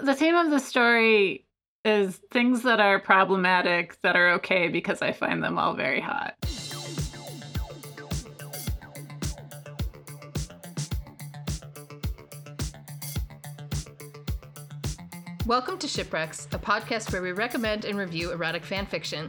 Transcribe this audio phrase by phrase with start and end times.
[0.00, 1.44] The theme of the story
[1.84, 6.36] is things that are problematic that are okay because I find them all very hot.
[15.46, 19.28] Welcome to Shipwrecks, a podcast where we recommend and review erotic fan fiction.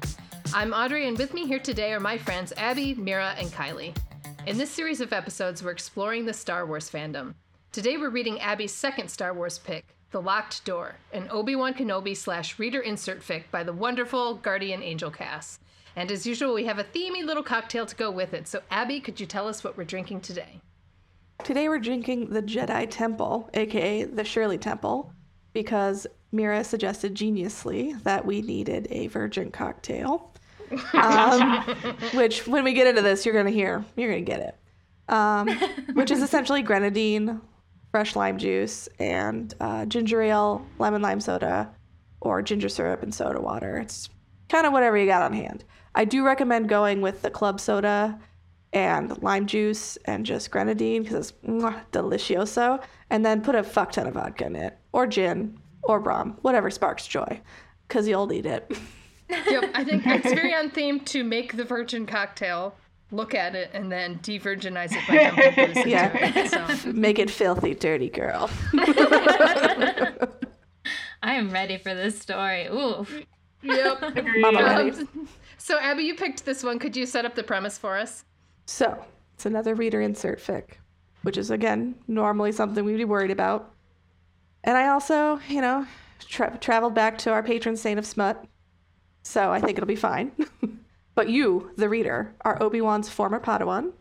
[0.54, 3.98] I'm Audrey, and with me here today are my friends Abby, Mira, and Kylie.
[4.46, 7.34] In this series of episodes, we're exploring the Star Wars fandom.
[7.72, 12.18] Today, we're reading Abby's second Star Wars pick, The Locked Door, an Obi Wan Kenobi
[12.18, 15.60] slash reader insert fic by the wonderful Guardian Angel Cass.
[15.96, 18.48] And as usual, we have a themey little cocktail to go with it.
[18.48, 20.62] So, Abby, could you tell us what we're drinking today?
[21.44, 25.14] Today we're drinking the Jedi Temple, aka the Shirley Temple,
[25.54, 30.34] because Mira suggested geniusly that we needed a virgin cocktail.
[30.94, 31.62] Um,
[32.16, 34.56] which, when we get into this, you're gonna hear, you're gonna get it.
[35.14, 35.50] Um,
[35.94, 37.42] which is essentially grenadine,
[37.92, 41.72] fresh lime juice, and uh, ginger ale, lemon lime soda,
[42.22, 43.78] or ginger syrup and soda water.
[43.78, 44.10] It's
[44.50, 45.64] kind of whatever you got on hand.
[45.96, 48.20] I do recommend going with the club soda
[48.74, 52.84] and lime juice and just grenadine because it's mwah, delicioso.
[53.10, 56.70] And then put a fuck ton of vodka in it, or gin, or rum, whatever
[56.70, 57.42] sparks joy,
[57.88, 58.72] because you'll need it.
[59.30, 62.74] Yep, I think it's very on theme to make the virgin cocktail,
[63.12, 65.16] look at it, and then de-virginize it by
[65.56, 66.12] dumping booze into Yeah.
[66.16, 66.82] it.
[66.82, 66.92] So.
[66.94, 68.50] Make it filthy, dirty girl.
[71.22, 72.68] I am ready for this story.
[72.68, 73.06] Ooh.
[73.62, 74.16] Yep.
[74.38, 74.92] Mama ready.
[74.92, 76.80] Um, so, Abby, you picked this one.
[76.80, 78.24] Could you set up the premise for us?
[78.66, 80.76] So it's another reader insert fic,
[81.24, 83.74] which is again normally something we'd be worried about.
[84.64, 85.86] And I also, you know,
[86.20, 88.46] tra- traveled back to our patron saint of smut,
[89.24, 90.32] so I think it'll be fine.
[91.20, 93.92] But you, the reader, are Obi Wan's former Padawan.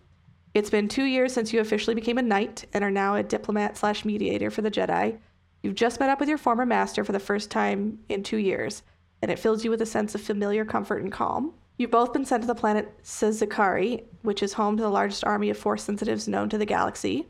[0.54, 3.76] It's been two years since you officially became a knight and are now a diplomat
[3.76, 5.18] slash mediator for the Jedi.
[5.60, 8.84] You've just met up with your former master for the first time in two years,
[9.20, 11.54] and it fills you with a sense of familiar comfort and calm.
[11.76, 15.50] You've both been sent to the planet Sezikari, which is home to the largest army
[15.50, 17.26] of Force sensitives known to the galaxy.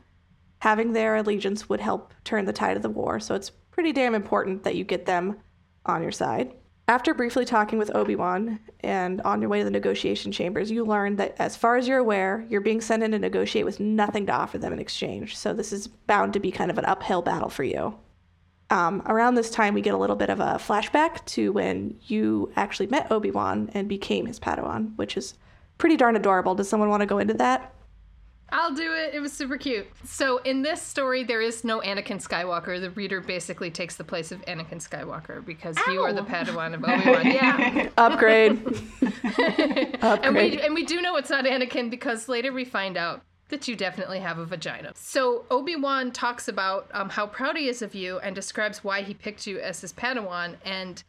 [0.59, 4.13] Having their allegiance would help turn the tide of the war, so it's pretty damn
[4.13, 5.39] important that you get them
[5.87, 6.53] on your side.
[6.89, 10.83] After briefly talking with Obi Wan and on your way to the negotiation chambers, you
[10.83, 14.25] learn that, as far as you're aware, you're being sent in to negotiate with nothing
[14.25, 15.37] to offer them in exchange.
[15.37, 17.95] So this is bound to be kind of an uphill battle for you.
[18.71, 22.51] Um, around this time, we get a little bit of a flashback to when you
[22.55, 25.35] actually met Obi Wan and became his Padawan, which is
[25.77, 26.55] pretty darn adorable.
[26.55, 27.71] Does someone want to go into that?
[28.51, 29.13] I'll do it.
[29.13, 29.87] It was super cute.
[30.05, 32.79] So, in this story, there is no Anakin Skywalker.
[32.79, 36.83] The reader basically takes the place of Anakin Skywalker because you are the Padawan of
[36.83, 37.25] Obi Wan.
[37.29, 37.89] Yeah.
[37.97, 38.59] Upgrade.
[39.01, 40.51] and Upgrade.
[40.53, 43.75] we and we do know it's not Anakin because later we find out that you
[43.75, 44.91] definitely have a vagina.
[44.95, 49.01] So Obi Wan talks about um, how proud he is of you and describes why
[49.01, 50.55] he picked you as his Padawan.
[50.63, 51.03] And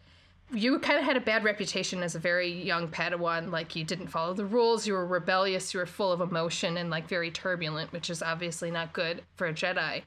[0.53, 3.51] you kind of had a bad reputation as a very young Padawan.
[3.51, 4.87] Like you didn't follow the rules.
[4.87, 5.73] You were rebellious.
[5.73, 9.47] You were full of emotion and like very turbulent, which is obviously not good for
[9.47, 10.03] a Jedi.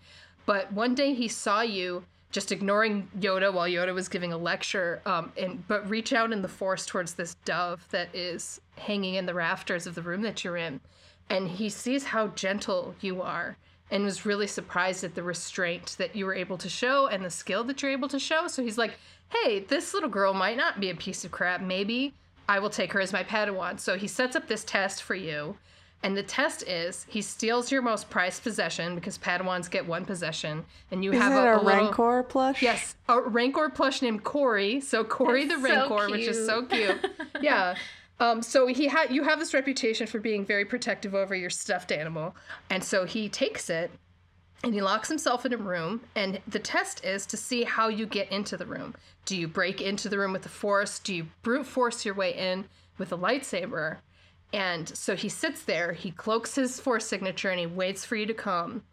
[0.45, 5.01] But one day he saw you just ignoring Yoda while Yoda was giving a lecture,
[5.05, 9.27] um, and but reach out in the force towards this dove that is hanging in
[9.27, 10.81] the rafters of the room that you're in,
[11.29, 13.55] and he sees how gentle you are,
[13.93, 17.29] and was really surprised at the restraint that you were able to show and the
[17.29, 18.47] skill that you're able to show.
[18.47, 18.95] So he's like,
[19.29, 21.61] "Hey, this little girl might not be a piece of crap.
[21.61, 22.11] Maybe
[22.49, 25.57] I will take her as my Padawan." So he sets up this test for you.
[26.01, 30.65] And the test is he steals your most prized possession because Padawans get one possession,
[30.91, 32.61] and you Is have a, a, a little, Rancor plush?
[32.61, 34.81] Yes, a Rancor plush named Corey.
[34.81, 37.07] So Corey the That's so Rancor, which is so cute.
[37.41, 37.75] yeah.
[38.23, 41.91] Um, so he had you have this reputation for being very protective over your stuffed
[41.91, 42.34] animal,
[42.69, 43.91] and so he takes it
[44.63, 46.00] and he locks himself in a room.
[46.16, 48.95] And the test is to see how you get into the room.
[49.25, 51.00] Do you break into the room with the force?
[51.00, 52.63] Do you brute force your way in
[52.97, 53.97] with a lightsaber?
[54.53, 58.25] And so he sits there, he cloaks his force signature, and he waits for you
[58.25, 58.84] to come.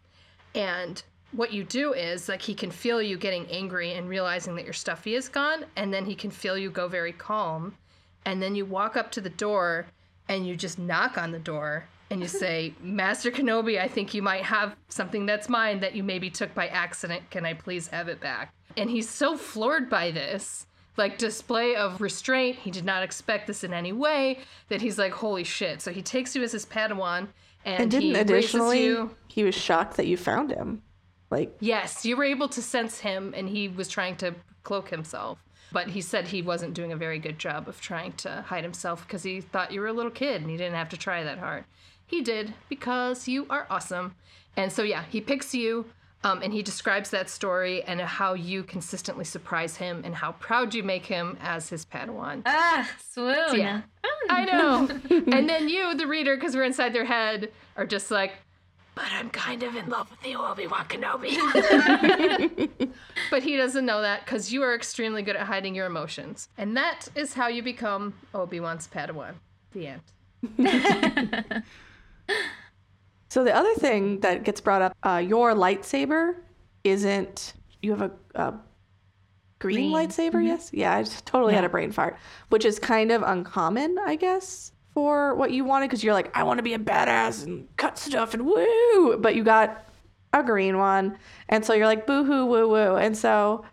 [0.53, 4.65] And what you do is like he can feel you getting angry and realizing that
[4.65, 7.77] your stuffy is gone, and then he can feel you go very calm.
[8.25, 9.87] And then you walk up to the door
[10.29, 14.21] and you just knock on the door and you say, Master Kenobi, I think you
[14.21, 17.29] might have something that's mine that you maybe took by accident.
[17.31, 18.53] Can I please have it back?
[18.77, 20.65] And he's so floored by this,
[20.97, 22.57] like display of restraint.
[22.57, 24.39] He did not expect this in any way
[24.69, 25.81] that he's like, holy shit.
[25.81, 27.27] So he takes you as his Padawan
[27.65, 29.11] and, And didn't he additionally, you.
[29.27, 30.81] he was shocked that you found him.
[31.29, 35.39] Like, Yes, you were able to sense him, and he was trying to cloak himself.
[35.71, 39.05] But he said he wasn't doing a very good job of trying to hide himself
[39.07, 41.39] because he thought you were a little kid and he didn't have to try that
[41.39, 41.63] hard.
[42.05, 44.15] He did because you are awesome.
[44.57, 45.85] And so, yeah, he picks you.
[46.23, 50.75] Um, and he describes that story and how you consistently surprise him and how proud
[50.75, 52.43] you make him as his Padawan.
[52.45, 53.55] Ah, swoon.
[53.55, 53.81] Yeah.
[54.29, 54.87] I know.
[55.09, 58.33] and then you, the reader, because we're inside their head, are just like,
[58.95, 61.37] but I'm kind of in love with you, Obi Wan Kenobi.
[63.31, 66.49] but he doesn't know that because you are extremely good at hiding your emotions.
[66.57, 69.35] And that is how you become Obi Wan's Padawan.
[69.73, 71.63] The end.
[73.31, 76.35] So the other thing that gets brought up, uh, your lightsaber
[76.83, 77.53] isn't.
[77.81, 78.53] You have a, a
[79.59, 79.93] green, Green.
[79.93, 80.69] lightsaber, yes?
[80.73, 82.17] Yeah, I just totally had a brain fart,
[82.49, 86.43] which is kind of uncommon, I guess, for what you wanted because you're like, I
[86.43, 89.87] want to be a badass and cut stuff and woo, but you got
[90.33, 91.17] a green one,
[91.49, 93.65] and so you're like, boo hoo, woo woo, and so.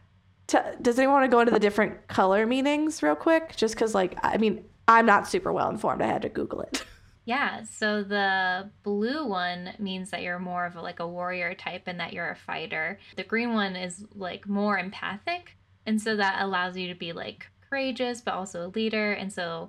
[0.47, 3.55] T- does anyone want to go into the different color meanings real quick?
[3.55, 6.00] Just because, like, I mean, I'm not super well informed.
[6.00, 6.87] I had to Google it.
[7.29, 11.82] Yeah, so the blue one means that you're more of a, like a warrior type
[11.85, 12.99] and that you're a fighter.
[13.17, 15.55] The green one is like more empathic,
[15.85, 19.12] and so that allows you to be like courageous but also a leader.
[19.12, 19.69] And so,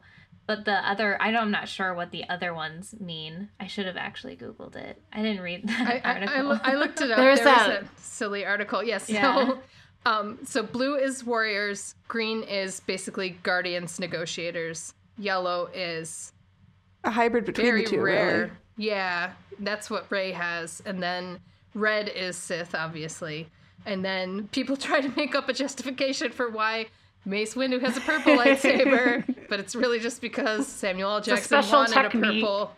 [0.50, 3.50] but the other, I don't, I'm not sure what the other ones mean.
[3.60, 5.00] I should have actually googled it.
[5.14, 6.36] I didn't read that I, I, article.
[6.36, 7.18] I, loo- I looked it up.
[7.18, 8.82] There's there was that- a silly article.
[8.84, 9.08] Yes.
[9.12, 9.22] Yeah.
[9.46, 9.60] So,
[10.08, 11.94] um, so blue is warriors.
[12.08, 14.96] Green is basically guardians, negotiators.
[15.20, 16.34] Yellow is
[17.04, 18.38] A hybrid between very the two, rare.
[18.40, 18.52] really.
[18.78, 20.82] Yeah, that's what Rey has.
[20.84, 21.42] And then
[21.76, 23.50] red is Sith, obviously.
[23.86, 26.88] And then people try to make up a justification for why
[27.26, 31.22] Mace Windu has a purple lightsaber, but it's really just because Samuel L.
[31.22, 32.44] Jackson special wanted technique.
[32.44, 32.72] a purple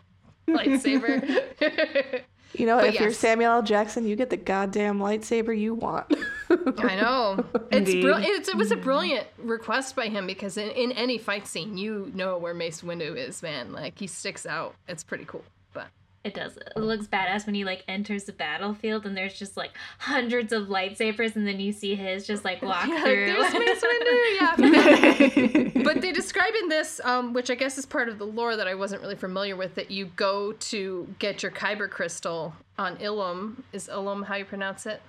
[0.49, 2.21] lightsaber.
[2.53, 3.11] You know, But if you're.
[3.13, 3.61] Samuel L.
[3.63, 6.13] Jackson, you get the goddamn lightsaber you want.
[6.49, 7.45] I know.
[7.55, 8.01] It's, Indeed.
[8.01, 11.77] brill- it's it was a brilliant request by him because in, in any fight scene,
[11.77, 13.71] you know where Mace Windu is, man.
[13.71, 14.75] Like he sticks out.
[14.89, 15.45] It's pretty cool.
[16.23, 16.55] It does.
[16.55, 20.67] It looks badass when he like enters the battlefield and there's just like hundreds of
[20.67, 23.25] lightsabers and then you see his just like walk yeah, through.
[23.25, 25.73] there's Mace Windu.
[25.75, 25.83] Yeah.
[25.83, 28.67] but they describe in this, um, which I guess is part of the lore that
[28.67, 33.63] I wasn't really familiar with, that you go to get your Kyber crystal on Ilum.
[33.73, 35.01] Is Ilum how you pronounce it?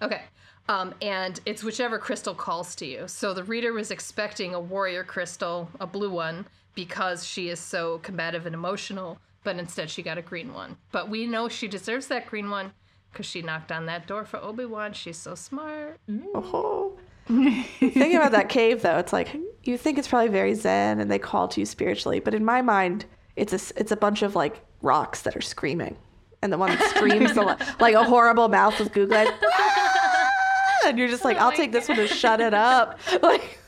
[0.00, 0.22] Okay.
[0.68, 3.06] Um, and it's whichever crystal calls to you.
[3.06, 7.98] So the reader was expecting a warrior crystal, a blue one, because she is so
[7.98, 10.76] combative and emotional, but instead she got a green one.
[10.90, 12.72] But we know she deserves that green one
[13.12, 14.92] because she knocked on that door for Obi Wan.
[14.92, 15.98] She's so smart.
[16.08, 16.24] Mm.
[16.34, 16.98] Oh.
[17.26, 21.18] Thinking about that cave, though, it's like you think it's probably very zen and they
[21.18, 23.04] call to you spiritually, but in my mind,
[23.36, 25.96] it's a s- it's a bunch of like rocks that are screaming,
[26.42, 29.28] and the one that screams the, like a horrible mouth with googly eyes,
[30.84, 32.98] and you're just like, oh I'll my take this one to shut it up.
[33.22, 33.58] Like,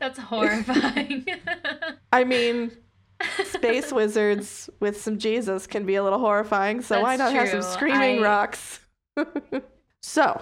[0.00, 1.26] That's horrifying.
[2.12, 2.72] I mean,
[3.44, 7.62] space wizards with some Jesus can be a little horrifying, so why not That's have
[7.62, 8.80] some screaming I- rocks?
[10.02, 10.40] so,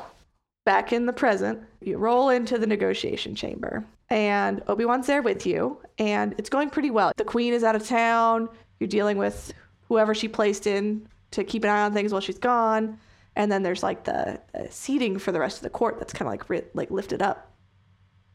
[0.65, 5.47] back in the present, you roll into the negotiation chamber, and Obi Wan's there with
[5.47, 7.13] you, and it's going pretty well.
[7.17, 8.49] The queen is out of town,
[8.81, 9.53] you're dealing with
[9.89, 12.99] whoever she placed in to keep an eye on things while she's gone.
[13.37, 16.27] And then there's like the uh, seating for the rest of the court that's kind
[16.27, 17.53] of like ri- like lifted up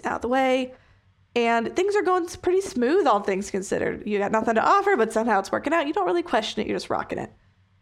[0.03, 0.73] out of the way
[1.35, 4.07] and things are going pretty smooth all things considered.
[4.07, 5.87] You got nothing to offer but somehow it's working out.
[5.87, 7.31] You don't really question it you're just rocking it.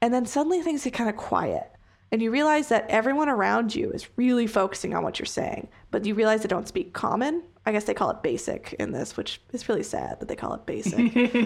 [0.01, 1.71] And then suddenly things get kind of quiet
[2.11, 6.05] and you realize that everyone around you is really focusing on what you're saying but
[6.05, 9.39] you realize they don't speak common i guess they call it basic in this which
[9.53, 10.97] is really sad that they call it basic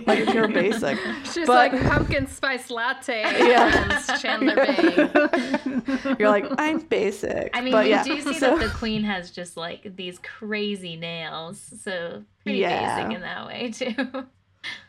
[0.08, 3.22] like if you're basic She's But- like pumpkin spice latte.
[3.38, 4.02] Yeah.
[4.22, 6.16] Chandler Bing.
[6.20, 9.04] you're like i'm basic I mean, but you yeah do see so- that the queen
[9.04, 12.98] has just like these crazy nails, so pretty Yeah.
[12.98, 14.26] basic in that way too.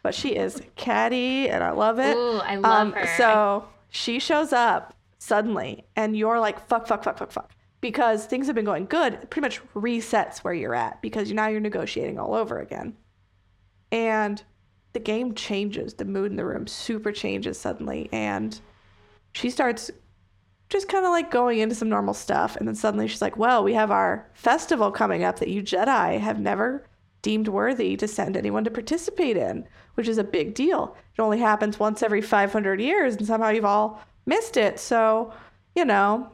[0.03, 3.01] but she is catty and i love it Ooh, I love her.
[3.01, 7.51] Um, So she shows up suddenly, and you're like, fuck, fuck, fuck, fuck, fuck.
[7.87, 11.61] Because things have been going good, pretty much resets where you're at because now you're
[11.61, 12.97] negotiating all over again.
[13.93, 14.43] And
[14.93, 15.95] the game changes.
[15.95, 18.09] The mood in the room super changes suddenly.
[18.11, 18.61] And
[19.35, 19.93] she starts
[20.69, 22.57] just kind of like going into some normal stuff.
[22.57, 26.19] And then suddenly she's like, well, we have our festival coming up that you Jedi
[26.19, 26.89] have never
[27.23, 29.65] deemed worthy to send anyone to participate in,
[29.95, 30.97] which is a big deal.
[31.17, 34.81] It only happens once every 500 years, and somehow you've all missed it.
[34.81, 35.33] So,
[35.77, 36.33] you know,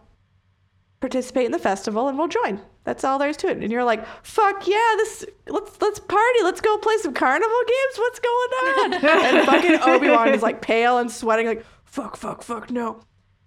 [1.03, 2.61] participate in the festival and we'll join.
[2.85, 3.59] That's all there is to it.
[3.59, 6.39] And you're like, fuck yeah, this let's let's party.
[6.43, 7.99] Let's go play some carnival games.
[7.99, 8.95] What's going on?
[9.35, 13.01] and fucking Obi-Wan is like pale and sweating, like, fuck, fuck, fuck, no.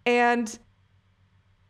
[0.06, 0.58] And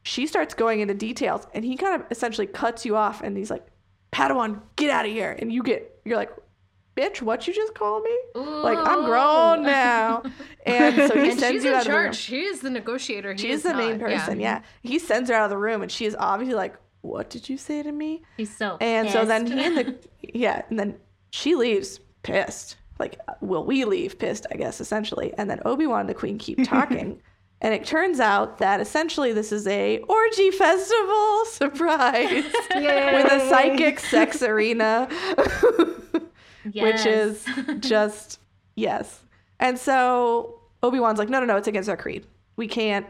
[0.04, 3.51] she starts going into details and he kind of essentially cuts you off and he's
[3.51, 3.65] like,
[4.12, 5.36] Padawan, get out of here.
[5.39, 6.32] And you get you're like,
[6.96, 8.18] bitch, what you just call me?
[8.36, 10.24] Like, I'm grown now.
[10.66, 12.04] And so he and sends she's you in out of the room.
[12.06, 12.16] charge.
[12.18, 13.34] She is the negotiator.
[13.34, 14.10] He She is is the main not.
[14.10, 14.18] Yeah.
[14.20, 14.62] person, yeah.
[14.82, 17.58] He sends her out of the room and she is obviously like, What did you
[17.58, 18.24] say to me?
[18.38, 19.96] He's so And so then he and the
[20.34, 20.98] yeah, and then
[21.30, 22.78] she leaves pissed.
[22.98, 24.48] Like, will we leave pissed?
[24.52, 25.34] I guess essentially.
[25.38, 27.22] And then Obi Wan and the Queen keep talking,
[27.62, 34.00] and it turns out that essentially this is a orgy festival surprise with a psychic
[34.00, 35.08] sex arena,
[36.74, 37.45] which is
[37.79, 38.39] just
[38.75, 39.22] yes.
[39.60, 42.25] And so Obi Wan's like, no, no, no, it's against our creed.
[42.57, 43.05] We can't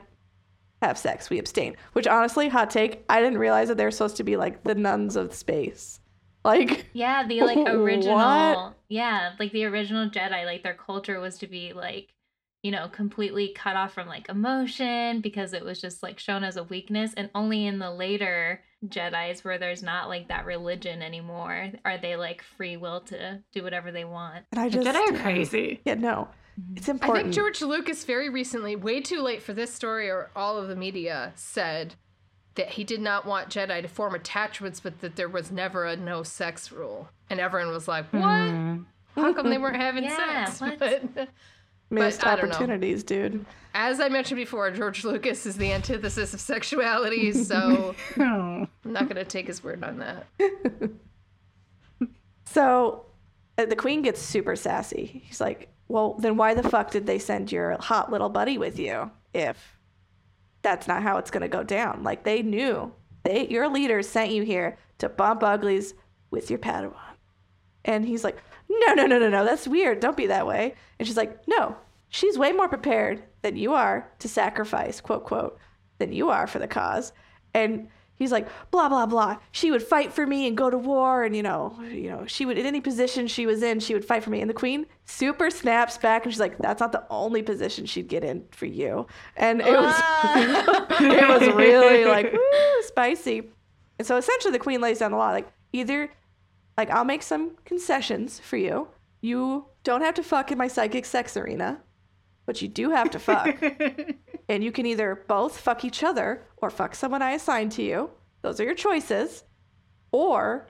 [0.82, 1.30] have sex.
[1.30, 1.76] We abstain.
[1.94, 5.16] Which honestly, hot take, I didn't realize that they're supposed to be like the nuns
[5.16, 6.00] of space.
[6.44, 7.74] Like, Yeah, the like What?
[7.74, 8.76] original.
[8.88, 12.14] Yeah, like the original Jedi, like their culture was to be like,
[12.62, 16.56] you know, completely cut off from like emotion because it was just like shown as
[16.58, 17.14] a weakness.
[17.16, 22.16] And only in the later Jedi's where there's not like that religion anymore are they
[22.16, 24.46] like free will to do whatever they want.
[24.52, 25.82] and I The just Jedi are crazy.
[25.86, 26.28] yeah, no,
[26.76, 27.20] it's important.
[27.20, 30.68] I think George Lucas very recently, way too late for this story or all of
[30.68, 31.96] the media, said
[32.56, 35.96] that he did not want Jedi to form attachments, but that there was never a
[35.98, 37.10] no sex rule.
[37.30, 38.22] And everyone was like, "What?
[38.22, 38.86] Mm.
[39.16, 40.80] How come they weren't having Yeah, sex?" what?
[41.16, 41.30] But
[41.90, 43.46] Missed I opportunities, dude.
[43.74, 48.68] as I mentioned before, George Lucas is the antithesis of sexuality, so Oh.
[48.86, 50.26] I'm not going to take his word on that.
[52.48, 53.06] So
[53.58, 55.24] uh, the queen gets super sassy.
[55.26, 58.80] He's like, "Well, then why the fuck did they send your hot little buddy with
[58.80, 59.78] you if
[60.62, 62.04] that's not how it's going to go down?
[62.04, 62.94] Like they knew.
[63.24, 65.94] They your leaders sent you here to bump uglies
[66.32, 66.94] with your Padawan."
[67.84, 68.38] And he's like,
[68.70, 69.46] "No, no, no, no, no.
[69.46, 70.00] That's weird.
[70.00, 71.76] Don't be that way." And she's like, "No.
[72.10, 75.58] She's way more prepared than you are to sacrifice, quote quote,
[75.98, 77.12] than you are for the cause."
[77.54, 79.38] And he's like, blah blah blah.
[79.52, 82.46] She would fight for me and go to war, and you know, you know, she
[82.46, 84.42] would in any position she was in, she would fight for me.
[84.42, 88.08] And the queen super snaps back, and she's like, "That's not the only position she'd
[88.08, 90.88] get in for you." And it was, ah.
[91.02, 93.50] it was really like woo, spicy.
[93.98, 96.12] And so essentially, the queen lays down the law, like either,
[96.78, 98.88] like I'll make some concessions for you.
[99.22, 101.82] You don't have to fuck in my psychic sex arena,
[102.46, 103.58] but you do have to fuck
[104.50, 108.10] and you can either both fuck each other or fuck someone I assign to you.
[108.42, 109.44] Those are your choices.
[110.12, 110.68] Or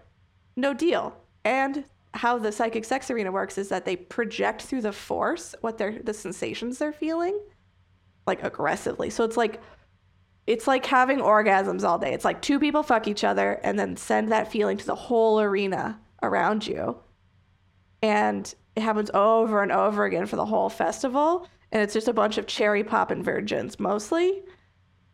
[0.55, 1.15] no deal.
[1.43, 5.77] And how the psychic sex arena works is that they project through the force what
[5.77, 7.37] they're the sensations they're feeling
[8.25, 9.09] like aggressively.
[9.09, 9.61] So it's like
[10.47, 12.13] it's like having orgasms all day.
[12.13, 15.41] It's like two people fuck each other and then send that feeling to the whole
[15.41, 16.99] arena around you.
[18.01, 21.47] And it happens over and over again for the whole festival.
[21.71, 24.43] And it's just a bunch of cherry popping virgins, mostly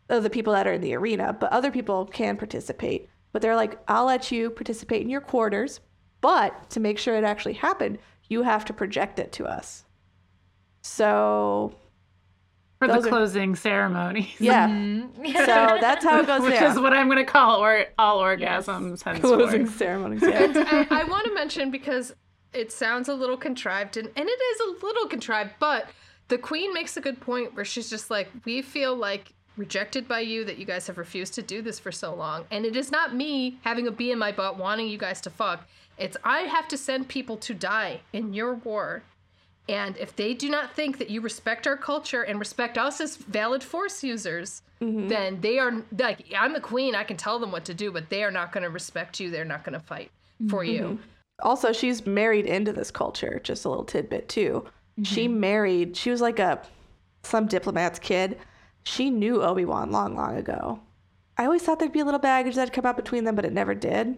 [0.08, 3.08] of the people that are in the arena, but other people can participate.
[3.32, 5.80] But they're like, I'll let you participate in your quarters,
[6.20, 7.98] but to make sure it actually happened,
[8.28, 9.84] you have to project it to us.
[10.82, 11.74] So,
[12.86, 14.28] For Those the are- closing ceremonies.
[14.40, 14.68] yeah.
[14.68, 15.08] Mhm.
[15.46, 16.72] So that's how it goes Which down.
[16.72, 19.20] is what I'm going to call or all orgasms henceforth.
[19.20, 20.22] Closing ceremonies.
[20.22, 20.52] Yeah.
[20.90, 22.14] I, I want to mention because
[22.52, 25.86] it sounds a little contrived, and, and it is a little contrived, but
[26.28, 30.20] the queen makes a good point where she's just like, we feel like rejected by
[30.20, 32.44] you that you guys have refused to do this for so long.
[32.50, 35.30] And it is not me having a bee in my butt wanting you guys to
[35.30, 35.68] fuck.
[35.98, 39.02] It's I have to send people to die in your war.
[39.68, 43.16] And if they do not think that you respect our culture and respect us as
[43.16, 45.08] valid force users, mm-hmm.
[45.08, 48.10] then they are like, I'm the queen, I can tell them what to do, but
[48.10, 49.30] they are not going to respect you.
[49.30, 50.10] They're not going to fight
[50.48, 50.82] for you.
[50.82, 50.96] Mm-hmm.
[51.42, 54.64] also she's married into this culture just a little tidbit too.
[55.04, 55.40] She mm-hmm.
[55.40, 56.60] married she was like a
[57.22, 58.38] some diplomat's kid.
[58.82, 60.80] She knew obi-wan long long ago
[61.42, 63.52] i always thought there'd be a little baggage that'd come out between them but it
[63.52, 64.16] never did.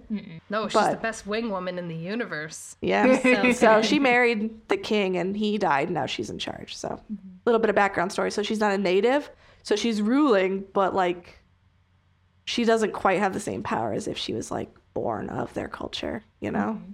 [0.51, 2.77] No, she's But- the best wing woman in the universe.
[2.81, 3.19] yeah.
[3.21, 6.77] So so she married the king and he died now she's in charge.
[6.77, 7.03] So a
[7.47, 8.31] little bit of background story.
[8.31, 9.31] So she's not a native
[9.63, 11.39] so she's ruling but like
[12.45, 15.69] she doesn't quite have the same power as if she was like born of their
[15.69, 16.79] culture you know?
[16.81, 16.93] Mm-hmm.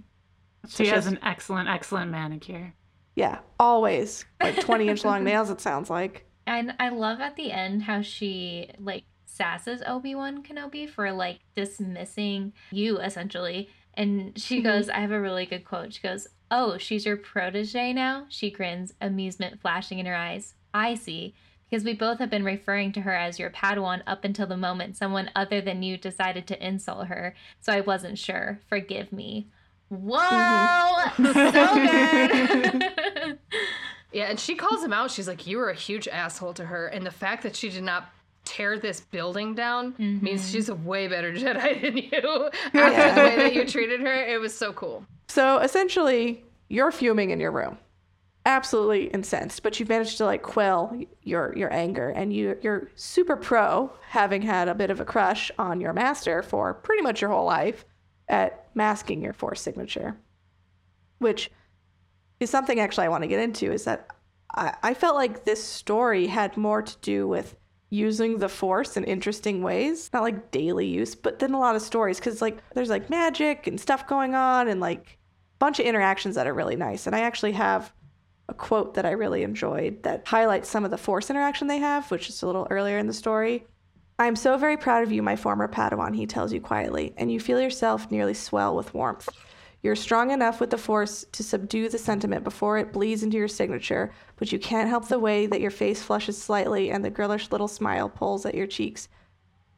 [0.69, 2.73] She she has has- an excellent, excellent manicure.
[3.15, 4.23] Yeah, always.
[4.41, 6.25] Like 20 inch long nails, it sounds like.
[6.47, 9.03] And I love at the end how she like
[9.37, 13.69] sasses Obi-Wan Kenobi for like dismissing you essentially.
[13.93, 14.63] And she Mhm.
[14.63, 15.93] goes, I have a really good quote.
[15.93, 18.25] She goes, Oh, she's your protege now?
[18.29, 20.53] She grins, amusement flashing in her eyes.
[20.73, 21.33] I see.
[21.69, 24.97] Because we both have been referring to her as your Padawan up until the moment
[24.97, 27.33] someone other than you decided to insult her.
[27.61, 28.59] So I wasn't sure.
[28.67, 29.47] Forgive me.
[29.87, 30.97] Whoa!
[31.17, 33.39] So good.
[34.13, 35.09] Yeah, and she calls him out.
[35.09, 36.87] She's like, You were a huge asshole to her.
[36.87, 38.09] And the fact that she did not
[38.45, 40.23] tear this building down mm-hmm.
[40.23, 42.49] means she's a way better Jedi than you.
[42.73, 45.05] After the way that you treated her, it was so cool.
[45.27, 47.77] So essentially, you're fuming in your room,
[48.45, 53.37] absolutely incensed, but you've managed to like quell your your anger, and you you're super
[53.37, 57.29] pro, having had a bit of a crush on your master for pretty much your
[57.29, 57.85] whole life,
[58.27, 60.17] at masking your force signature,
[61.19, 61.51] which
[62.39, 63.71] is something actually I want to get into.
[63.71, 64.07] Is that
[64.53, 67.55] I, I felt like this story had more to do with
[67.91, 71.81] using the force in interesting ways not like daily use but then a lot of
[71.81, 75.19] stories because like there's like magic and stuff going on and like
[75.55, 77.05] a bunch of interactions that are really nice.
[77.05, 77.93] And i actually have
[78.47, 82.09] a quote that i really enjoyed that highlights some of the force interaction they have
[82.09, 83.67] which is a little earlier in the story.
[84.17, 87.41] I'm so very proud of you my former padawan he tells you quietly and you
[87.41, 89.27] feel yourself nearly swell with warmth
[89.83, 93.47] you're strong enough with the force to subdue the sentiment before it bleeds into your
[93.47, 97.51] signature, but you can't help the way that your face flushes slightly and the girlish
[97.51, 99.07] little smile pulls at your cheeks.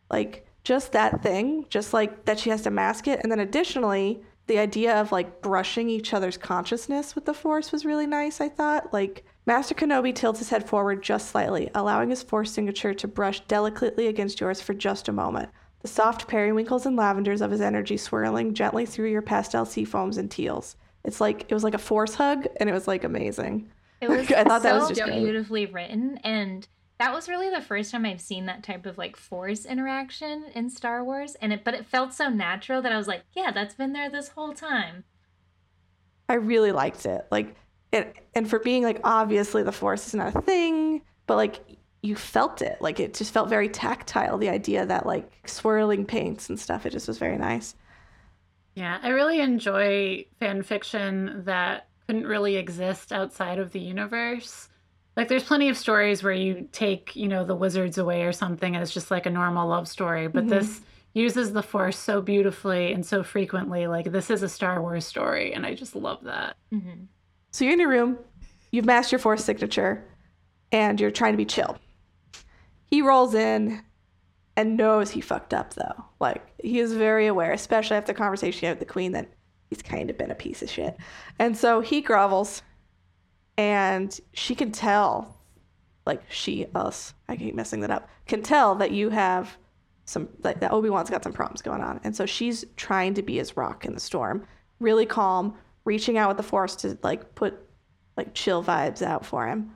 [0.10, 3.22] Like, just that thing, just like that she has to mask it.
[3.24, 7.86] And then additionally, the idea of like brushing each other's consciousness with the force was
[7.86, 8.92] really nice, I thought.
[8.92, 13.40] Like, Master Kenobi tilts his head forward just slightly, allowing his force signature to brush
[13.48, 15.50] delicately against yours for just a moment
[15.84, 20.18] the soft periwinkles and lavenders of his energy swirling gently through your pastel sea foams
[20.18, 20.78] and teals.
[21.04, 23.70] It's like it was like a force hug, and it was like amazing.
[24.02, 25.20] It was I thought so that was just great.
[25.20, 26.66] beautifully written, and
[27.00, 30.70] that was really the first time I've seen that type of like force interaction in
[30.70, 33.76] Star Wars, and it but it felt so natural that I was like, yeah, that's
[33.76, 35.04] been there this whole time.
[36.30, 37.28] I really liked it.
[37.30, 37.56] Like
[37.92, 41.60] it, and for being like obviously the force is not a thing, but like
[42.04, 42.78] you felt it.
[42.82, 44.38] Like it just felt very tactile.
[44.38, 46.86] The idea that like swirling paints and stuff.
[46.86, 47.76] It just was very nice.
[48.76, 54.68] Yeah, I really enjoy fan fiction that couldn't really exist outside of the universe.
[55.16, 58.76] Like there's plenty of stories where you take, you know, the wizards away or something
[58.76, 60.50] and it's just like a normal love story, but Mhm.
[60.50, 60.82] this
[61.14, 63.86] uses the force so beautifully and so frequently.
[63.88, 66.58] Like this is a Star Wars story and I just love that.
[66.72, 67.06] hmm
[67.52, 68.18] So you're in your room,
[68.72, 70.04] you've masked your force signature,
[70.72, 71.78] and you're trying to be chill.
[72.94, 73.82] He rolls in
[74.56, 76.06] and knows he fucked up though.
[76.20, 79.34] Like he is very aware, especially after the conversation with the queen, that
[79.72, 80.96] he's kind of been a piece of shit.
[81.40, 82.62] And so he grovels
[83.58, 85.40] and she can tell,
[86.06, 89.58] like she, us, I keep messing that up, can tell that you have
[90.06, 92.00] some like that Obi-Wan's got some problems going on.
[92.04, 94.46] And so she's trying to be his rock in the storm,
[94.80, 97.60] really calm, reaching out with the force to like put
[98.18, 99.72] like chill vibes out for him.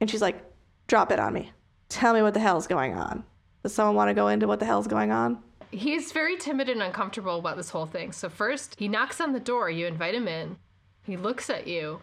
[0.00, 0.42] And she's like,
[0.86, 1.52] drop it on me.
[1.90, 3.24] Tell me what the hell's going on.
[3.62, 5.38] Does someone want to go into what the hell's going on?
[5.70, 8.12] He's very timid and uncomfortable about this whole thing.
[8.12, 9.68] So first, he knocks on the door.
[9.68, 10.56] You invite him in.
[11.04, 12.00] He looks at you,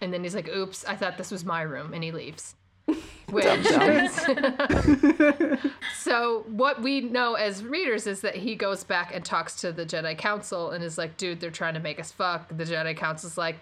[0.00, 2.54] and then he's like, "Oops, I thought this was my room," and he leaves.
[3.30, 3.44] Which,
[5.98, 9.86] so what we know as readers is that he goes back and talks to the
[9.86, 13.38] Jedi Council and is like, "Dude, they're trying to make us fuck." The Jedi Council's
[13.38, 13.56] like.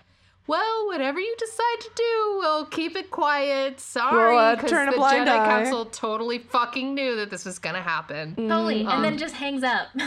[0.46, 3.78] Well, whatever you decide to do, we'll keep it quiet.
[3.80, 7.44] Sorry, We'll, uh, because a the blind Jedi eye." Council totally fucking knew that this
[7.44, 8.34] was gonna happen.
[8.34, 9.88] Totally, and Um, then just hangs up.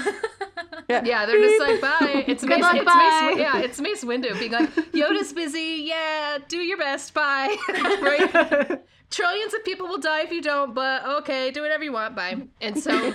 [0.88, 2.24] Yeah, they're just like, bye.
[2.28, 3.30] It's Good Mace, luck, it's bye.
[3.32, 5.82] Mace, yeah, it's Mace Windu being like, Yoda's busy.
[5.88, 7.12] Yeah, do your best.
[7.16, 7.56] Bye.
[8.02, 8.82] right?
[9.10, 12.16] Trillions of people will die if you don't, but okay, do whatever you want.
[12.16, 12.36] Bye.
[12.62, 13.12] And so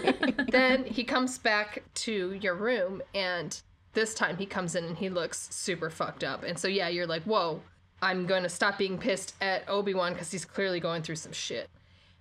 [0.50, 3.60] then he comes back to your room, and
[3.92, 6.44] this time he comes in and he looks super fucked up.
[6.44, 7.60] And so, yeah, you're like, whoa,
[8.00, 11.32] I'm going to stop being pissed at Obi Wan because he's clearly going through some
[11.32, 11.68] shit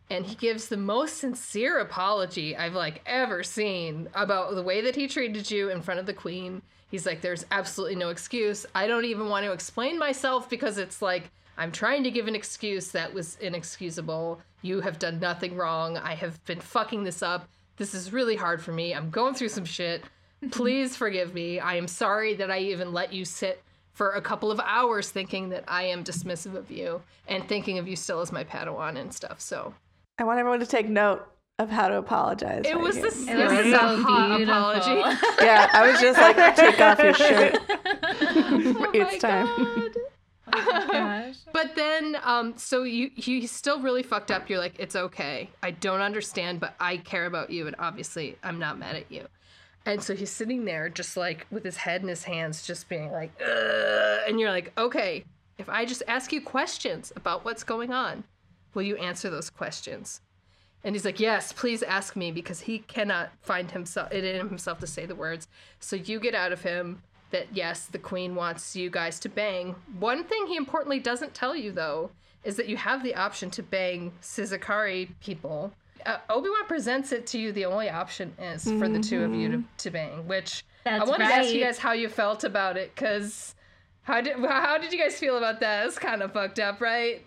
[0.09, 4.95] and he gives the most sincere apology I've like ever seen about the way that
[4.95, 6.61] he treated you in front of the queen.
[6.89, 8.65] He's like there's absolutely no excuse.
[8.73, 12.35] I don't even want to explain myself because it's like I'm trying to give an
[12.35, 14.41] excuse that was inexcusable.
[14.61, 15.97] You have done nothing wrong.
[15.97, 17.47] I have been fucking this up.
[17.77, 18.93] This is really hard for me.
[18.93, 20.03] I'm going through some shit.
[20.51, 21.59] Please forgive me.
[21.59, 23.61] I am sorry that I even let you sit
[23.93, 27.87] for a couple of hours thinking that I am dismissive of you and thinking of
[27.87, 29.41] you still as my Padawan and stuff.
[29.41, 29.73] So
[30.17, 31.25] I want everyone to take note
[31.57, 32.63] of how to apologize.
[32.65, 34.55] it right was the this, It was is a so hot beautiful.
[34.55, 35.17] apology.
[35.41, 37.57] Yeah, I was just like, take off your shirt.
[37.69, 39.45] Oh it's my time.
[39.45, 39.91] God.
[40.51, 41.35] Oh Gosh.
[41.53, 44.49] But then, um, so you he's still really fucked up.
[44.49, 45.49] You're like, it's okay.
[45.61, 49.27] I don't understand, but I care about you, and obviously, I'm not mad at you.
[49.85, 53.11] And so he's sitting there, just like with his head in his hands, just being
[53.11, 54.19] like, Ugh.
[54.27, 55.23] and you're like, okay,
[55.57, 58.23] if I just ask you questions about what's going on,
[58.73, 60.21] will you answer those questions?
[60.83, 64.79] And he's like, yes, please ask me because he cannot find himself it in himself
[64.79, 65.47] to say the words.
[65.79, 69.75] So you get out of him that yes, the queen wants you guys to bang.
[69.99, 72.11] One thing he importantly doesn't tell you though
[72.43, 75.73] is that you have the option to bang Sizakari people.
[76.09, 77.51] Uh, Obi Wan presents it to you.
[77.51, 81.09] The only option is for the two of you to, to bang, which I That's
[81.09, 83.55] wanted to ask you guys how you felt about it because
[84.03, 85.85] How did how did you guys feel about that?
[85.87, 87.25] It's kind of fucked up, right?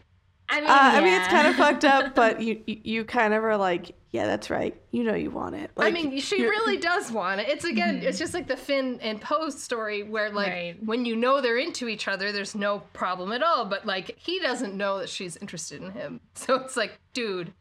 [0.49, 3.33] I mean, Uh, I mean, it's kind of fucked up, but you, you you kind
[3.35, 4.79] of are like, yeah, that's right.
[4.90, 5.71] You know, you want it.
[5.79, 7.49] I mean, she you're- really does want it.
[7.49, 10.77] It's again, it's just like the Finn and Poe story where like Right.
[10.85, 13.64] when you know they're into each other, there's no problem at all.
[13.64, 17.53] But like he doesn't know that she's interested in him, so it's like, dude,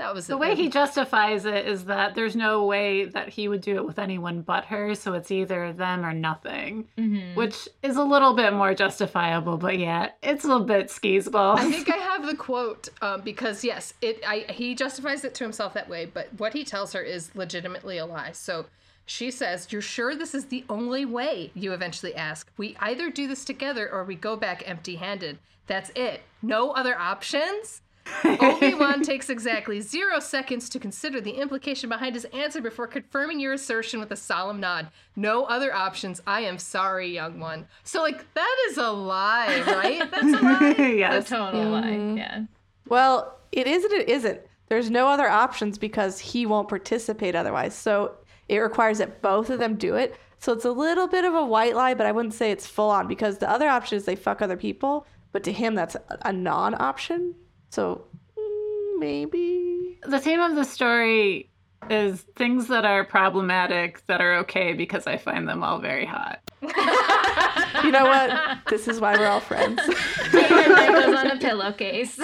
[0.00, 3.60] that was The way he justifies it is that there's no way that he would
[3.60, 7.34] do it with anyone but her, so it's either them or nothing, Mhm.
[7.36, 9.56] which is a little bit more justifiable.
[9.56, 11.58] But yeah, it's a little bit skeezball.
[11.58, 15.44] I think I have the quote um, because yes, it I, he justifies it to
[15.44, 18.32] himself that way, but what he tells her is legitimately a lie.
[18.32, 18.66] So
[19.06, 22.50] she says, "You're sure this is the only way?" You eventually ask.
[22.56, 25.38] "We either do this together or we go back empty-handed.
[25.66, 26.22] That's it.
[26.42, 27.82] No other options."
[28.24, 33.52] Obi-Wan takes exactly zero seconds to consider the implication behind his answer before confirming your
[33.52, 34.88] assertion with a solemn nod.
[35.16, 36.20] No other options.
[36.26, 37.66] I am sorry, young one.
[37.84, 40.10] So, like, that is a lie, right?
[40.10, 40.74] That's a lie.
[40.78, 41.28] a yes.
[41.28, 41.82] total lie.
[41.82, 42.16] Mm-hmm.
[42.16, 42.44] Yeah.
[42.88, 44.40] Well, it is and it isn't.
[44.68, 47.74] There's no other options because he won't participate otherwise.
[47.74, 48.14] So
[48.48, 50.16] it requires that both of them do it.
[50.38, 52.90] So it's a little bit of a white lie, but I wouldn't say it's full
[52.90, 56.18] on because the other option is they fuck other people, but to him that's a-
[56.22, 57.34] a non option.
[57.70, 58.04] So
[58.38, 59.98] mm, maybe.
[60.06, 61.50] the theme of the story
[61.88, 66.40] is things that are problematic that are okay because I find them all very hot.
[67.84, 68.58] You know what?
[68.68, 69.80] this is why we're all friends.
[69.80, 72.18] On a pillowcase.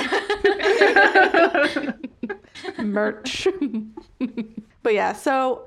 [2.78, 3.48] merch.
[4.82, 5.66] but yeah, so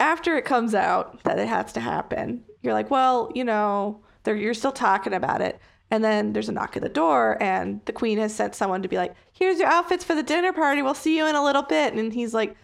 [0.00, 4.54] after it comes out that it has to happen, you're like, well, you know, you're
[4.54, 5.58] still talking about it.
[5.90, 8.88] And then there's a knock at the door, and the queen has sent someone to
[8.88, 10.82] be like, here's your outfits for the dinner party.
[10.82, 11.94] We'll see you in a little bit.
[11.94, 12.56] And he's like,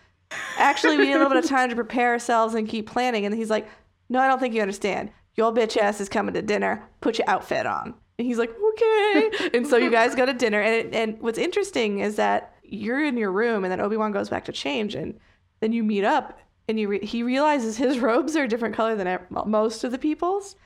[0.59, 3.25] actually, we need a little bit of time to prepare ourselves and keep planning.
[3.25, 3.69] And he's like,
[4.09, 5.11] no, I don't think you understand.
[5.37, 6.83] Your bitch ass is coming to dinner.
[7.01, 7.95] Put your outfit on.
[8.19, 9.31] And he's like, okay.
[9.55, 10.61] and so you guys go to dinner.
[10.61, 14.29] And, and what's interesting is that you're in your room, and then Obi Wan goes
[14.29, 15.19] back to change, and
[15.61, 18.97] then you meet up, and you re- he realizes his robes are a different color
[18.97, 20.57] than most of the people's.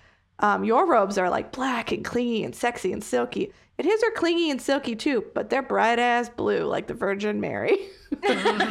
[0.41, 3.53] Um, your robes are like black and clingy and sexy and silky.
[3.79, 7.41] And his are clingy and silky too, but they're bright ass blue, like the Virgin
[7.41, 7.77] Mary.
[8.23, 8.63] and,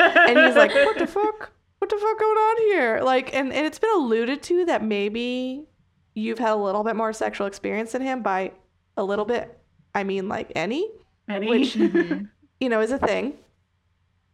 [0.00, 1.50] and he's like, what the fuck?
[1.78, 3.00] What the fuck going on here?
[3.02, 5.66] Like, and, and it's been alluded to that maybe
[6.14, 8.52] you've had a little bit more sexual experience than him by
[8.96, 9.58] a little bit.
[9.94, 10.88] I mean, like any,
[11.28, 11.48] Any?
[11.48, 13.34] which, you know, is a thing.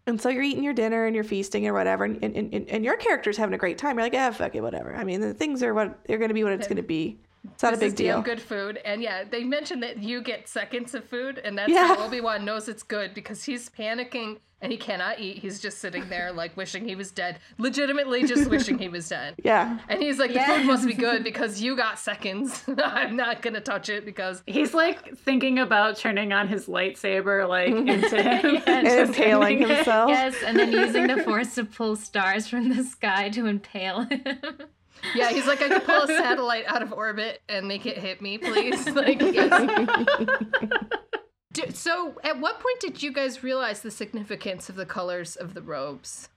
[0.06, 2.84] And so you're eating your dinner and you're feasting or whatever, and, and, and, and
[2.84, 3.96] your character's having a great time.
[3.96, 4.94] You're like, yeah, fuck it, whatever.
[4.96, 7.20] I mean, the things are what they're going to be what it's going to be.
[7.52, 8.20] It's not a big deal.
[8.20, 11.86] good food, and yeah, they mentioned that you get seconds of food, and that's Yeah.
[11.94, 15.38] how Obi Wan knows it's good because he's panicking and he cannot eat.
[15.38, 19.34] He's just sitting there like wishing he was dead, legitimately just wishing he was dead.
[19.44, 19.78] Yeah.
[19.88, 20.56] And he's like, the Yeah.
[20.58, 22.64] food must be good because you got seconds.
[22.84, 27.68] I'm not gonna touch it because He's like thinking about turning on his lightsaber like
[27.74, 29.76] into him And and just impaling ending it.
[29.76, 30.10] himself.
[30.10, 34.22] yes, and then using the force to pull stars from the sky to impale him.
[35.14, 38.20] yeah, he's like, I could pull a satellite out of orbit and make it hit
[38.20, 38.86] me, please.
[38.90, 41.00] Like, yes.
[41.52, 45.54] Do- so, at what point did you guys realize the significance of the colors of
[45.54, 46.28] the robes?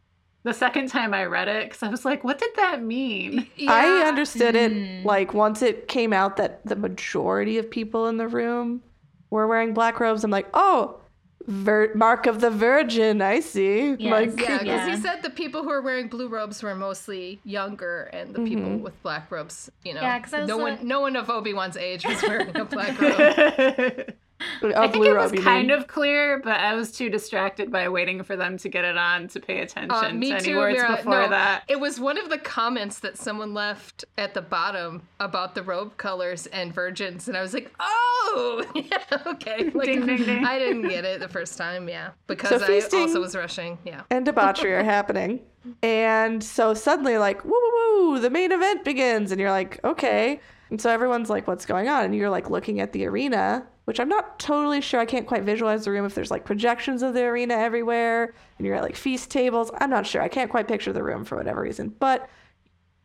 [0.44, 3.48] The second time I read it, because I was like, what did that mean?
[3.68, 5.06] I understood it Mm.
[5.06, 8.82] like once it came out that the majority of people in the room
[9.30, 10.24] were wearing black robes.
[10.24, 11.00] I'm like, oh,
[11.48, 13.22] vir- mark of the Virgin.
[13.22, 13.92] I see.
[14.00, 14.12] Yes.
[14.12, 14.90] Like, Yeah, because Yeah.
[14.96, 18.66] he said the people who were wearing blue robes were mostly younger, and the people
[18.70, 18.82] Mhm.
[18.82, 21.30] with black robes, you know, Yeah, 'cause I was no like- one, no one of
[21.30, 24.14] Obi Wan's age was wearing a black robe.
[24.62, 25.78] a I think it was kind mean.
[25.78, 29.28] of clear, but I was too distracted by waiting for them to get it on
[29.30, 31.64] to pay attention Uh, to any too, words before No, that.
[31.68, 35.98] It was one of the comments that someone left at the bottom about the robe
[35.98, 40.46] colors and virgins, and I was like, "Oh, yeah, okay." Like, Ding, ding, ding.
[40.46, 43.78] I didn't get it the first time, yeah, because I also was rushing.
[43.86, 45.40] Yeah, and debauchery are happening.
[45.82, 49.32] And so suddenly, like, woo, woo, woo, the main event begins.
[49.32, 50.42] And you're like, okay.
[50.70, 52.04] And so everyone's like, what's going on?
[52.04, 55.00] And you're like looking at the arena, which I'm not totally sure.
[55.00, 58.34] I can't quite visualize the room if there's like projections of the arena everywhere.
[58.58, 59.72] And you're at like feast tables.
[59.80, 60.22] I'm not sure.
[60.22, 61.94] I can't quite picture the room for whatever reason.
[62.00, 62.30] But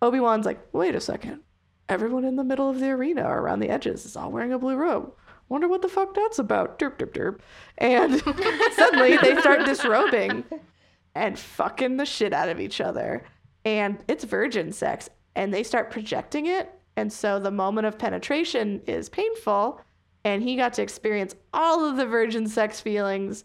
[0.02, 1.40] Obi Wan's like, wait a second.
[1.88, 4.58] Everyone in the middle of the arena or around the edges is all wearing a
[4.58, 5.12] blue robe.
[5.48, 6.78] Wonder what the fuck that's about.
[6.78, 7.40] Derp, derp, derp.
[7.78, 8.20] And
[8.76, 10.44] suddenly they start disrobing
[11.14, 13.24] and fucking the shit out of each other.
[13.64, 15.08] And it's virgin sex.
[15.34, 16.70] And they start projecting it.
[16.96, 19.80] And so the moment of penetration is painful.
[20.24, 23.44] And he got to experience all of the virgin sex feelings,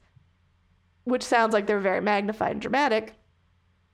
[1.04, 3.16] which sounds like they're very magnified and dramatic.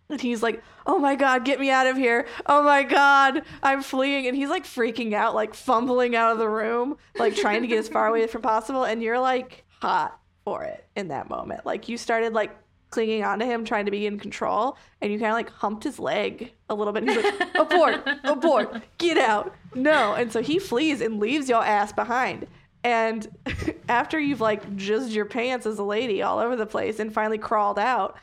[0.10, 2.26] And he's like, "Oh my god, get me out of here!
[2.48, 6.50] Oh my god, I'm fleeing!" And he's like freaking out, like fumbling out of the
[6.50, 8.86] room, like trying to get as far away as possible.
[8.86, 11.64] And you're like hot for it in that moment.
[11.66, 12.58] Like you started like
[12.90, 16.00] clinging onto him, trying to be in control, and you kind of like humped his
[16.00, 17.04] leg a little bit.
[17.04, 18.02] And he's like, "Abort!
[18.24, 18.82] Abort!
[18.98, 19.54] Get out!
[19.76, 22.48] No!" And so he flees and leaves your ass behind.
[22.84, 23.28] And
[23.90, 27.38] after you've like jizzed your pants as a lady all over the place and finally
[27.38, 28.18] crawled out,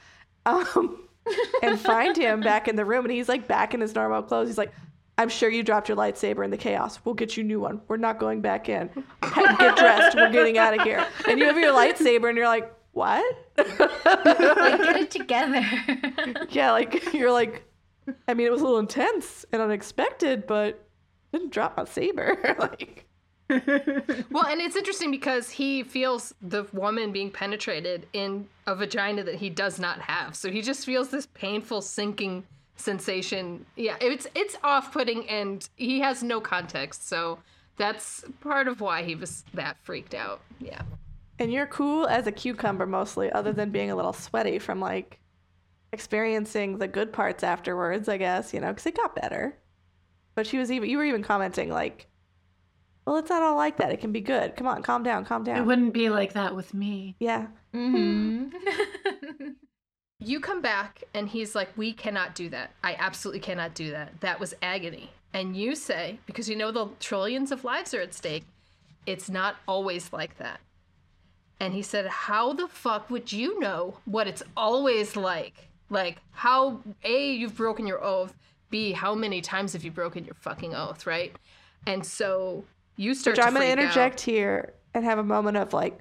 [0.47, 1.09] um,
[1.63, 4.49] and find him back in the room, and he's like back in his normal clothes.
[4.49, 4.73] He's like,
[5.19, 7.01] "I'm sure you dropped your lightsaber in the chaos.
[7.05, 7.81] We'll get you a new one.
[7.89, 8.89] We're not going back in.
[9.23, 10.17] Get dressed.
[10.17, 13.25] We're getting out of here." And you have your lightsaber, and you're like, "What?"
[13.59, 15.63] Like, get it together.
[16.51, 17.65] yeah, like you're like,
[18.29, 20.87] I mean, it was a little intense and unexpected, but
[21.33, 22.57] didn't drop my saber.
[22.59, 23.06] like,
[23.49, 29.37] Well, and it's interesting because he feels the woman being penetrated in a vagina that
[29.37, 30.35] he does not have.
[30.35, 32.45] So he just feels this painful sinking
[32.77, 33.65] sensation.
[33.77, 37.09] Yeah, it's it's off-putting and he has no context.
[37.09, 37.39] So
[37.77, 40.41] that's part of why he was that freaked out.
[40.61, 40.83] Yeah.
[41.39, 45.21] and you're cool as a cucumber mostly, other than being a little sweaty from like
[45.93, 48.09] experiencing the good parts afterwards.
[48.09, 49.57] I guess you know, because it got better.
[50.35, 52.07] But she was even you were even commenting like,
[53.07, 53.93] "Well, it's not all like that.
[53.93, 54.57] It can be good.
[54.57, 55.59] Come on, calm down, calm down.
[55.59, 57.17] It wouldn't be like that with me.
[57.21, 58.47] yeah, hmm
[60.19, 62.71] You come back and he's like, We cannot do that.
[62.83, 64.21] I absolutely cannot do that.
[64.21, 65.11] That was agony.
[65.33, 68.45] And you say, because you know the trillions of lives are at stake,
[69.05, 70.61] it's not always like that.
[71.61, 75.69] And he said, How the fuck would you know what it's always like?
[75.91, 78.35] Like, how, A, you've broken your oath,
[78.71, 81.37] B, how many times have you broken your fucking oath, right?
[81.87, 82.65] And so
[82.97, 83.83] you start which to I'm gonna freak out.
[83.85, 85.99] interject here and have a moment of like,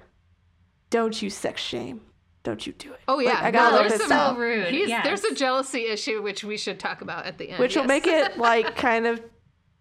[0.90, 2.00] "Don't you sex shame?
[2.42, 3.34] Don't you do it?" Oh, yeah.
[3.34, 4.36] Like, I got No, a little there's pissed some- off.
[4.36, 4.66] so rude.
[4.68, 5.04] He's, yes.
[5.04, 7.58] There's a jealousy issue, which we should talk about at the end.
[7.58, 9.20] which will make it like kind of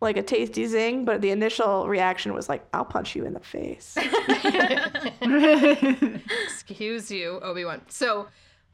[0.02, 3.40] like a tasty zing but the initial reaction was like i'll punch you in the
[3.40, 3.98] face
[6.46, 8.28] excuse you obi-wan so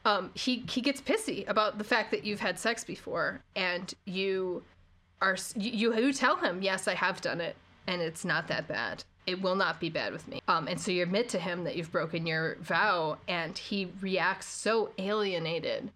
[0.04, 4.64] um he he gets pissy about the fact that you've had sex before and you
[5.22, 7.56] are you you tell him yes i have done it
[7.92, 9.04] and it's not that bad.
[9.28, 10.42] It will not be bad with me.
[10.48, 14.48] Um and so you admit to him that you've broken your vow and he reacts
[14.48, 15.92] so alienated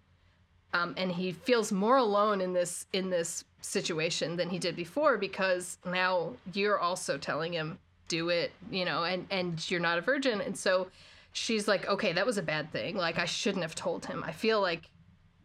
[0.76, 5.16] um, and he feels more alone in this in this situation than he did before
[5.16, 7.78] because now you're also telling him
[8.08, 10.40] do it you know and and you're not a virgin.
[10.40, 10.88] And so
[11.32, 12.96] she's like okay that was a bad thing.
[12.96, 14.22] Like i shouldn't have told him.
[14.24, 14.90] I feel like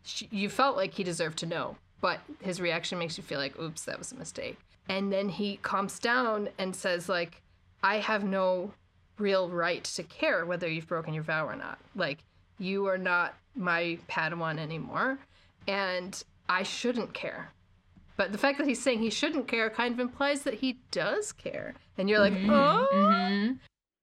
[0.03, 1.77] sh you felt like he deserved to know.
[2.01, 4.57] But his reaction makes you feel like oops that was a mistake
[4.89, 7.41] and then he calms down and says like
[7.83, 8.71] i have no
[9.21, 11.77] real right to care whether you've broken your vow or not.
[11.95, 12.23] Like
[12.57, 15.19] you are not my padawan anymore
[15.67, 17.51] and i shouldn't care.
[18.17, 21.31] But the fact that he's saying he shouldn't care kind of implies that he does
[21.31, 21.75] care.
[21.97, 22.87] And you're like oh.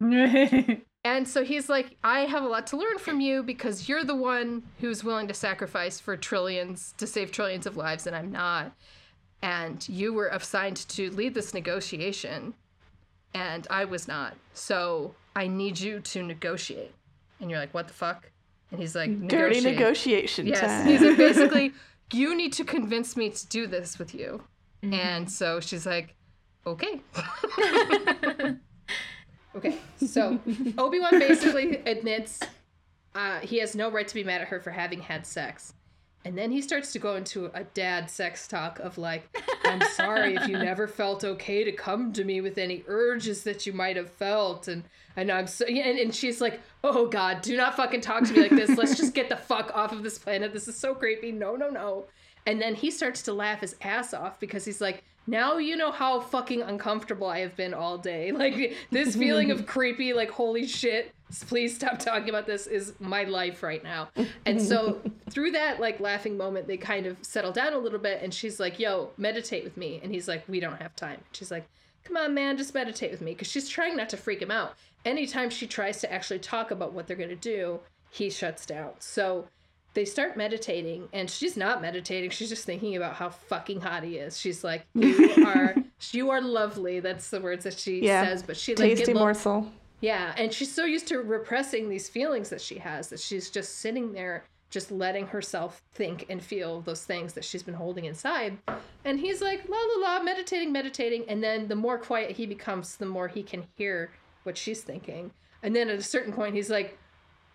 [0.01, 0.83] Mhm.
[1.05, 4.15] and so he's like, I have a lot to learn from you because you're the
[4.15, 8.73] one who's willing to sacrifice for trillions, to save trillions of lives, and I'm not.
[9.43, 12.55] And you were assigned to lead this negotiation,
[13.35, 14.35] and I was not.
[14.53, 16.93] So I need you to negotiate.
[17.41, 18.31] And you're like, what the fuck?
[18.71, 20.61] And he's like, dirty "Negotiate." negotiation Yes.
[20.61, 21.73] time He's like, basically,
[22.13, 24.43] you need to convince me to do this with you.
[24.83, 26.15] And so she's like,
[26.67, 27.01] okay.
[29.57, 29.79] okay.
[30.07, 30.39] So
[30.79, 32.41] Obi Wan basically admits
[33.15, 35.75] uh, he has no right to be mad at her for having had sex.
[36.25, 39.29] And then he starts to go into a dad sex talk of like,
[39.65, 43.67] I'm sorry if you never felt okay to come to me with any urges that
[43.67, 44.69] you might have felt.
[44.69, 44.85] And
[45.17, 48.43] and I'm so and, and she's like, Oh God, do not fucking talk to me
[48.43, 48.77] like this.
[48.77, 50.53] Let's just get the fuck off of this planet.
[50.53, 51.33] This is so creepy.
[51.33, 52.07] No, no, no.
[52.47, 55.93] And then he starts to laugh his ass off because he's like, now you know
[55.93, 58.33] how fucking uncomfortable I have been all day.
[58.39, 61.13] Like this feeling of creepy, like holy shit,
[61.49, 64.09] please stop talking about this is my life right now.
[64.47, 68.23] And so through that like laughing moment, they kind of settle down a little bit
[68.23, 70.01] and she's like, yo, meditate with me.
[70.03, 71.21] And he's like, we don't have time.
[71.33, 71.69] She's like,
[72.05, 73.33] come on, man, just meditate with me.
[73.33, 74.75] Because she's trying not to freak him out.
[75.05, 78.93] Anytime she tries to actually talk about what they're going to do, he shuts down.
[78.99, 79.47] So
[79.95, 84.17] they start meditating and she's not meditating she's just thinking about how fucking hot he
[84.17, 85.75] is she's like you are
[86.13, 88.25] you are lovely that's the words that she Yeah.
[88.25, 92.51] says but she like tasty morsel yeah and she's so used to repressing these feelings
[92.51, 97.05] that she has that she's just sitting there just letting herself think and feel those
[97.05, 98.59] things that she's been holding inside.
[99.05, 101.25] And he's like la la la meditating meditating.
[101.29, 104.11] And then the more quiet he becomes the more he can hear
[104.43, 105.31] what she's thinking.
[105.63, 106.99] And then at a certain point he's like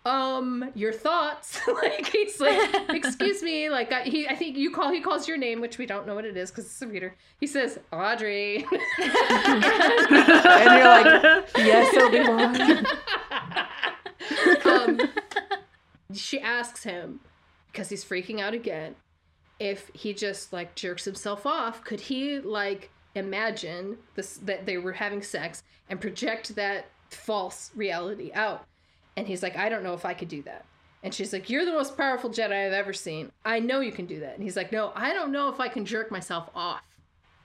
[0.04, 1.60] um, your thoughts.
[1.82, 5.36] like he's like, excuse me, like I, he, I think you call, he calls your
[5.36, 7.14] name, which we don't know what it is because it's a reader.
[7.40, 8.66] He says, Audrey.
[10.56, 12.86] And you're like, yes, Obi-Wan.
[14.64, 15.00] um,
[16.12, 17.20] she asks him
[17.72, 18.94] because he's freaking out again
[19.58, 24.92] if he just like jerks himself off could he like imagine this that they were
[24.92, 28.64] having sex and project that false reality out
[29.16, 30.64] and he's like i don't know if i could do that.
[31.02, 33.30] And she's like you're the most powerful jedi i've ever seen.
[33.44, 34.34] I know you can do that.
[34.34, 36.80] And he's like no i don't know if i can jerk myself off.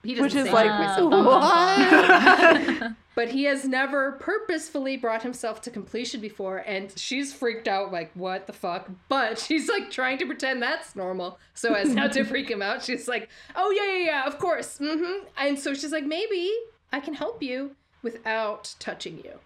[0.02, 2.80] He doesn't Which is like, jerk myself bum, off.
[2.80, 2.92] what?
[3.14, 8.10] but he has never purposefully brought himself to completion before and she's freaked out like
[8.14, 8.88] what the fuck?
[9.10, 12.82] But she's like trying to pretend that's normal so as not to freak him out
[12.82, 15.26] she's like oh yeah yeah yeah of course mm-hmm.
[15.36, 16.50] And so she's like maybe
[16.92, 19.38] i can help you without touching you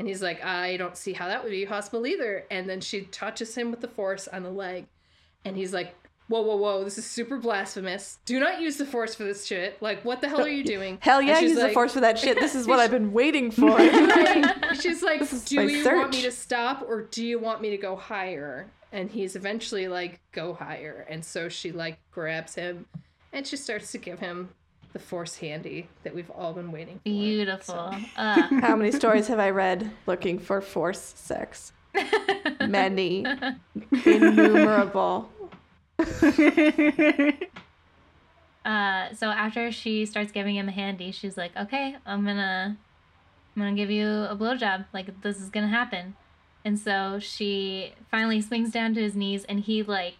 [0.00, 3.02] and he's like i don't see how that would be possible either and then she
[3.02, 4.86] touches him with the force on the leg
[5.44, 5.94] and he's like
[6.28, 9.80] whoa whoa whoa this is super blasphemous do not use the force for this shit
[9.82, 12.38] like what the hell are you doing Hell yeah, use the force for that shit.
[12.38, 13.78] This is what I've been waiting for.
[14.74, 17.96] She's like, "Do you want me to stop or do you want me to go
[17.96, 22.86] higher?" And he's eventually like, "Go higher." And so she like grabs him,
[23.32, 24.50] and she starts to give him
[24.92, 27.02] the force handy that we've all been waiting for.
[27.04, 27.94] Beautiful.
[28.16, 31.72] Uh, How many stories have I read looking for force sex?
[32.66, 33.24] Many.
[34.04, 35.30] Innumerable.
[38.64, 42.76] uh, so after she starts giving him a handy, she's like, "Okay, I'm gonna,
[43.56, 44.86] I'm gonna give you a blowjob.
[44.92, 46.16] Like this is gonna happen."
[46.64, 50.16] And so she finally swings down to his knees, and he like,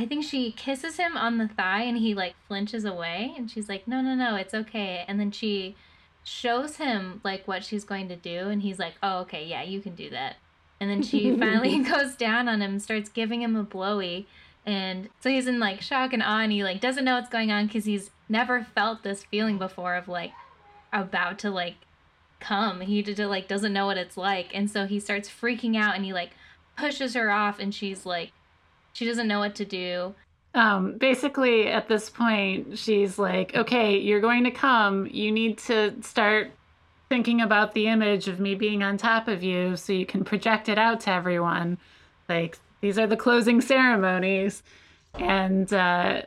[0.00, 3.68] I think she kisses him on the thigh, and he like flinches away, and she's
[3.68, 5.76] like, "No, no, no, it's okay." And then she
[6.24, 9.82] shows him like what she's going to do, and he's like, "Oh, okay, yeah, you
[9.82, 10.36] can do that."
[10.80, 14.26] And then she finally goes down on him, starts giving him a blowy.
[14.64, 17.52] And so he's in like shock and awe, and he like doesn't know what's going
[17.52, 20.32] on because he's never felt this feeling before of like
[20.94, 21.76] about to like
[22.40, 22.80] come.
[22.80, 26.06] He did like doesn't know what it's like, and so he starts freaking out, and
[26.06, 26.30] he like
[26.74, 28.32] pushes her off, and she's like,
[29.00, 30.14] she doesn't know what to do.
[30.52, 35.06] Um, basically, at this point, she's like, okay, you're going to come.
[35.06, 36.50] You need to start
[37.08, 40.68] thinking about the image of me being on top of you so you can project
[40.68, 41.78] it out to everyone.
[42.28, 44.62] Like, these are the closing ceremonies.
[45.14, 46.24] And uh,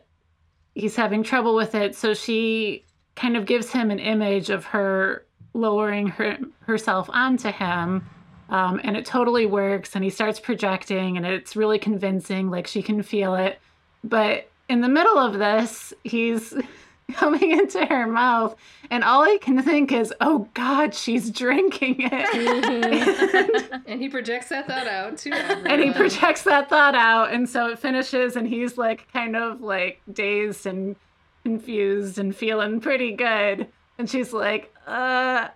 [0.74, 1.96] he's having trouble with it.
[1.96, 8.10] So she kind of gives him an image of her lowering her, herself onto him.
[8.50, 9.96] Um, and it totally works.
[9.96, 12.50] And he starts projecting, and it's really convincing.
[12.50, 13.60] Like, she can feel it.
[14.04, 16.54] But in the middle of this, he's
[17.14, 18.56] coming into her mouth,
[18.90, 23.74] and all I can think is, oh God, she's drinking it.
[23.86, 25.68] And he projects that thought out to everyone.
[25.68, 29.62] and he projects that thought out, and so it finishes, and he's like kind of
[29.62, 30.96] like dazed and
[31.44, 33.68] confused and feeling pretty good.
[33.98, 35.50] And she's like, uh,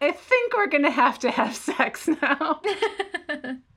[0.00, 2.60] I think we're gonna have to have sex now.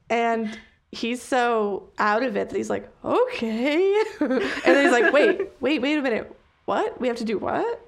[0.10, 0.58] And
[0.92, 4.04] he's so out of it that he's like, okay.
[4.20, 6.36] and then he's like, wait, wait, wait a minute.
[6.66, 7.00] What?
[7.00, 7.82] We have to do what?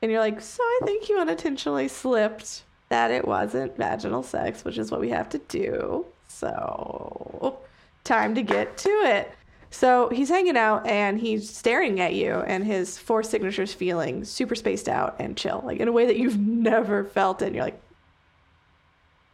[0.00, 4.78] And you're like, so I think you unintentionally slipped that it wasn't vaginal sex, which
[4.78, 6.06] is what we have to do.
[6.28, 7.58] So,
[8.04, 9.32] time to get to it.
[9.70, 14.54] So he's hanging out and he's staring at you, and his force signature's feeling super
[14.54, 17.42] spaced out and chill, like in a way that you've never felt.
[17.42, 17.80] And you're like,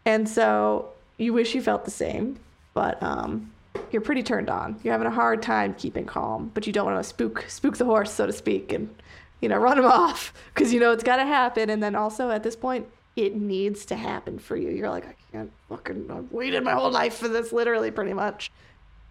[0.04, 2.38] and so you wish you felt the same,
[2.74, 3.52] but um,
[3.90, 4.78] you're pretty turned on.
[4.82, 7.84] You're having a hard time keeping calm, but you don't want to spook spook the
[7.84, 8.92] horse, so to speak, and
[9.40, 11.70] you know run him off because you know it's got to happen.
[11.70, 14.70] And then also at this point, it needs to happen for you.
[14.70, 16.10] You're like, I can't fucking.
[16.10, 18.50] I've waited my whole life for this, literally, pretty much.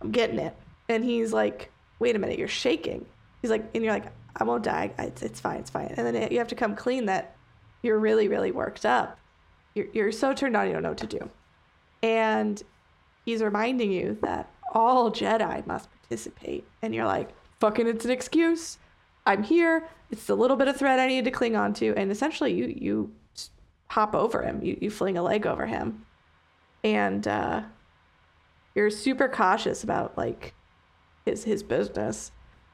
[0.01, 0.55] I'm getting it.
[0.89, 3.05] And he's like, wait a minute, you're shaking.
[3.41, 4.93] He's like, and you're like, I won't die.
[4.97, 5.93] It's, it's fine, it's fine.
[5.95, 7.35] And then you have to come clean that
[7.81, 9.19] you're really, really worked up.
[9.75, 11.29] You're, you're so turned on, you don't know what to do.
[12.01, 12.61] And
[13.25, 16.65] he's reminding you that all Jedi must participate.
[16.81, 18.77] And you're like, fucking, it's an excuse.
[19.25, 19.87] I'm here.
[20.11, 21.93] It's the little bit of thread I need to cling on to.
[21.95, 23.11] And essentially, you, you
[23.87, 26.05] hop over him, you, you fling a leg over him.
[26.83, 27.61] And uh,
[28.75, 30.53] you're super cautious about like
[31.25, 32.31] his, his business,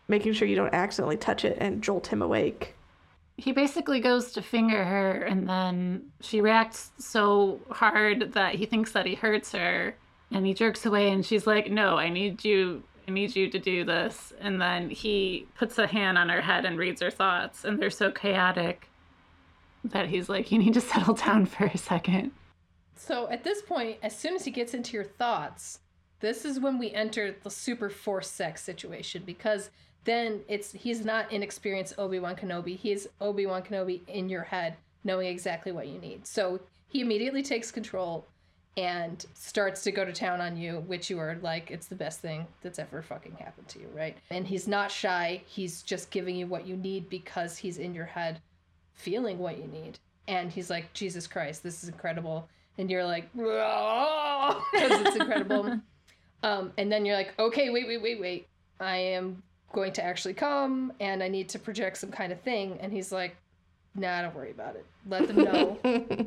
[0.07, 2.75] making sure you don't accidentally touch it and jolt him awake.
[3.37, 8.91] he basically goes to finger her, and then she reacts so hard that he thinks
[8.91, 9.95] that he hurts her,
[10.31, 13.57] and he jerks away, and she's like, "No, I need you." I need you to
[13.57, 14.33] do this.
[14.39, 17.89] And then he puts a hand on her head and reads her thoughts, and they're
[17.89, 18.87] so chaotic
[19.83, 22.31] that he's like, You need to settle down for a second.
[22.95, 25.79] So at this point, as soon as he gets into your thoughts,
[26.19, 29.69] this is when we enter the super force sex situation because
[30.05, 32.75] then it's he's not inexperienced Obi-Wan Kenobi.
[32.75, 36.25] He's Obi-Wan Kenobi in your head, knowing exactly what you need.
[36.25, 38.25] So he immediately takes control
[38.77, 42.21] and starts to go to town on you, which you are like, it's the best
[42.21, 44.17] thing that's ever fucking happened to you, right?
[44.29, 45.41] And he's not shy.
[45.45, 48.39] He's just giving you what you need because he's in your head
[48.93, 49.99] feeling what you need.
[50.27, 52.47] And he's like, Jesus Christ, this is incredible.
[52.77, 55.81] And you're like, because it's incredible.
[56.43, 58.47] Um, and then you're like, okay, wait, wait, wait, wait.
[58.79, 62.77] I am going to actually come and I need to project some kind of thing.
[62.79, 63.35] And he's like,
[63.95, 64.85] nah, don't worry about it.
[65.07, 65.77] Let them know.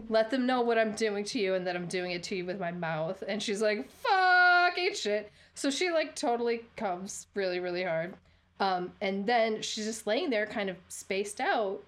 [0.09, 2.45] Let them know what I'm doing to you and that I'm doing it to you
[2.45, 3.23] with my mouth.
[3.27, 5.33] And she's like, fucking shit.
[5.55, 8.15] So she like totally comes really, really hard.
[8.61, 11.83] Um, and then she's just laying there kind of spaced out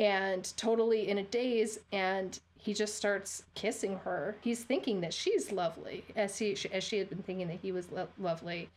[0.00, 4.36] and totally in a daze and he just starts kissing her.
[4.42, 7.90] He's thinking that she's lovely as he as she had been thinking that he was
[7.90, 8.68] lo- lovely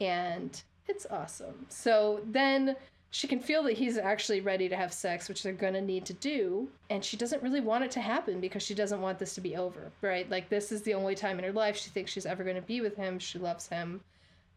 [0.00, 1.66] and it's awesome.
[1.68, 2.76] So then
[3.10, 6.12] she can feel that he's actually ready to have sex, which they're to need to
[6.14, 6.68] do.
[6.90, 9.56] And she doesn't really want it to happen because she doesn't want this to be
[9.56, 10.28] over, right?
[10.28, 12.80] Like, this is the only time in her life she thinks she's ever to be
[12.80, 13.18] with him.
[13.18, 14.00] She loves him.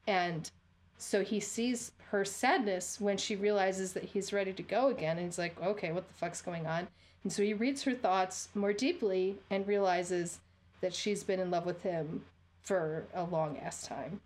[0.08, 0.50] And
[0.98, 5.18] so he sees her sadness when she realizes that he's ready to go again.
[5.18, 6.88] And he's like, okay, what the fuck's going on?
[7.24, 10.40] And so he reads her thoughts more deeply and realizes
[10.82, 12.24] that she's been in love with him
[12.62, 14.22] for a long ass time.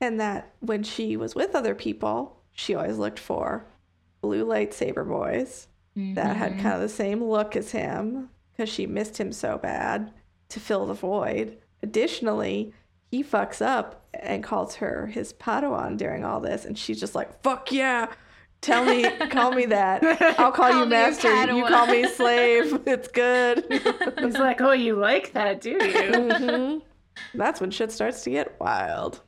[0.00, 3.64] And that when she was with other people, she always looked for
[4.22, 6.60] blue lightsaber boys that had Mhm.
[6.62, 10.12] kind of the same look as him because she missed him so bad
[10.50, 11.58] to fill the void.
[11.82, 12.72] Additionally,
[13.10, 17.42] he fucks up and calls her his Padawan during all this, and she's just like,
[17.42, 18.12] "Fuck yeah."
[18.60, 20.02] Tell me, call me that.
[20.38, 21.52] I'll call, Call you me your master.
[21.52, 22.80] You call me slave.
[22.86, 23.64] It's good.
[24.18, 25.78] He's like, oh, you like that, do you?
[25.78, 26.82] Mhm.
[27.34, 29.20] That's when shit starts to get wild.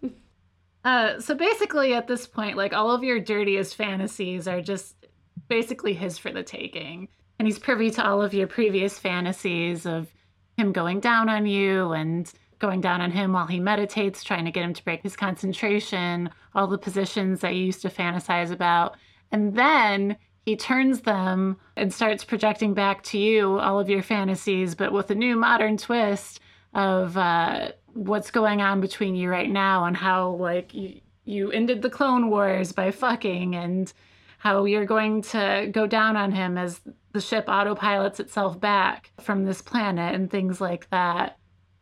[0.85, 5.07] Uh, so basically, at this point, like all of your dirtiest fantasies are just
[5.49, 7.09] basically his for the taking.
[7.39, 10.09] And he's privy to all of your previous fantasies of
[10.57, 14.51] him going down on you and going down on him while he meditates, trying to
[14.51, 18.97] get him to break his concentration, all the positions that you used to fantasize about.
[19.33, 24.75] And then he turns them and starts projecting back to you all of your fantasies,
[24.75, 26.41] but with a new modern twist
[26.75, 31.83] of uh, what's going on between you right now and how like you you ended
[31.83, 33.93] the clone wars by fucking and
[34.39, 36.81] how you're going to go down on him as
[37.13, 41.37] the ship autopilots itself back from this planet and things like that.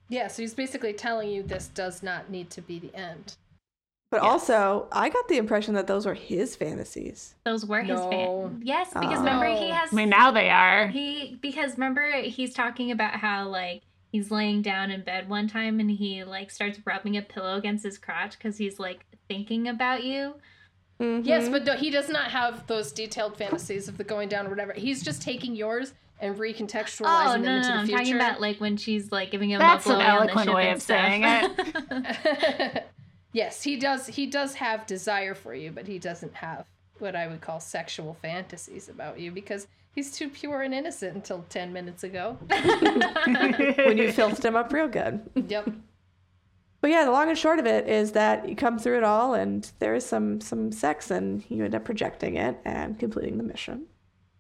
[0.09, 3.37] Yeah, so he's basically telling you this does not need to be the end.
[4.11, 4.31] But Yes.
[4.31, 7.35] also, I got the impression that those were his fantasies.
[7.45, 8.11] Those were his No.
[8.11, 8.63] fans.
[8.65, 9.25] Yes, because Oh.
[9.25, 10.87] remember he has I mean, now they are.
[10.89, 13.83] he because remember he's talking about how like
[14.13, 17.83] he's laying down in bed one time and he like starts rubbing a pillow against
[17.85, 20.35] his crotch because he's like thinking about you.
[21.01, 21.53] Yes, Mhm.
[21.53, 24.73] but no, he does not have those detailed fantasies of the going down or whatever.
[24.73, 27.81] He's just taking yours and recontextualizing Oh them no, no, into no!
[27.81, 27.99] the future.
[27.99, 28.19] I'm future.
[28.19, 30.55] talking about like when she's like giving him That's a an blowy on the eloquent
[30.55, 32.85] way and of saying stuff.
[33.37, 34.07] yes, he does.
[34.07, 36.65] He does have desire for you, but he doesn't have
[36.99, 41.45] what I would call sexual fantasies about you because he's too pure and innocent until
[41.51, 42.39] ten minutes ago.
[42.49, 45.21] when you filthed him up real good.
[45.49, 45.69] yep.
[46.81, 49.35] But yeah, the long and short of it is that you come through it all,
[49.35, 53.45] and there is some some sex, and you end up projecting it and completing the
[53.45, 53.87] mission.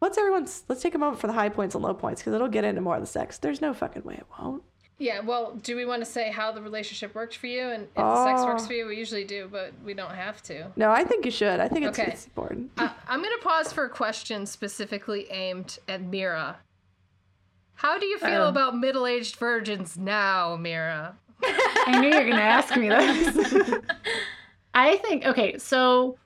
[0.01, 2.49] Let's everyone's let's take a moment for the high points and low points because it'll
[2.49, 3.38] get into more of the sex.
[3.38, 4.62] There's no fucking way it won't.
[4.99, 5.20] Yeah.
[5.20, 8.24] Well, do we want to say how the relationship worked for you and if the
[8.24, 8.66] sex works Oh.
[8.66, 8.86] for you?
[8.86, 10.68] We usually do, but we don't have to.
[10.76, 11.61] No, I think you should.
[11.61, 12.12] I think it's, Okay.
[12.12, 12.70] it's important.
[12.78, 16.57] I, I'm going to pause for a question specifically aimed at Mira.
[17.74, 18.49] How do you feel Oh.
[18.49, 21.14] about middle aged virgins now, Mira?
[21.42, 23.74] I knew you were going to ask me this.
[24.74, 26.16] I think, okay, so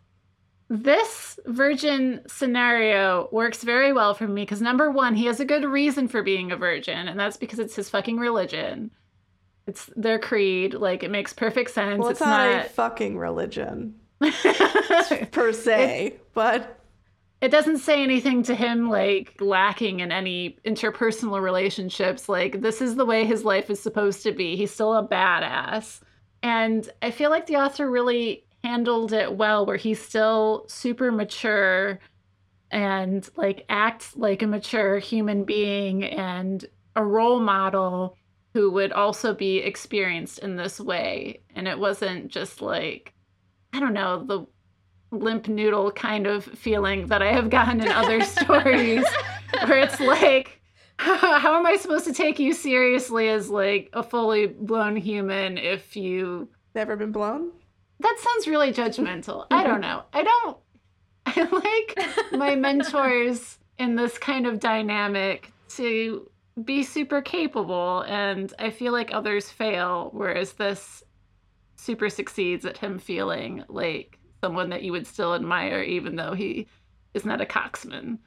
[0.70, 5.64] this virgin scenario works very well for me because number one, he has a good
[5.64, 8.92] reason for being a virgin, and that's because it's his fucking religion.
[9.66, 10.74] It's their creed.
[10.74, 11.98] Like, it makes perfect sense.
[11.98, 13.96] well, it's, not, a fucking religion
[15.32, 16.78] per se, but
[17.40, 22.96] it doesn't say anything to him like lacking in any interpersonal relationships like this is
[22.96, 26.00] the way his life is supposed to be he's still a badass
[26.42, 31.98] and i feel like the author really handled it well where he's still super mature
[32.70, 38.16] and like acts like a mature human being and a role model
[38.52, 43.12] who would also be experienced in this way and it wasn't just like
[43.72, 44.46] i don't know the
[45.12, 49.04] limp noodle kind of feeling that I have gotten in other stories
[49.64, 50.61] where it's like
[50.98, 55.96] how am I supposed to take you seriously as like a fully blown human if
[55.96, 57.50] you Never been blown?
[58.01, 59.46] That sounds really judgmental.
[59.51, 59.70] I mm-hmm.
[59.70, 60.03] don't know.
[60.12, 60.57] I don't
[61.26, 66.28] I like my mentors in this kind of dynamic to
[66.64, 71.03] be super capable and I feel like others fail whereas this
[71.76, 76.66] super succeeds at him feeling like someone that you would still admire even though he
[77.14, 78.18] is not a coxman.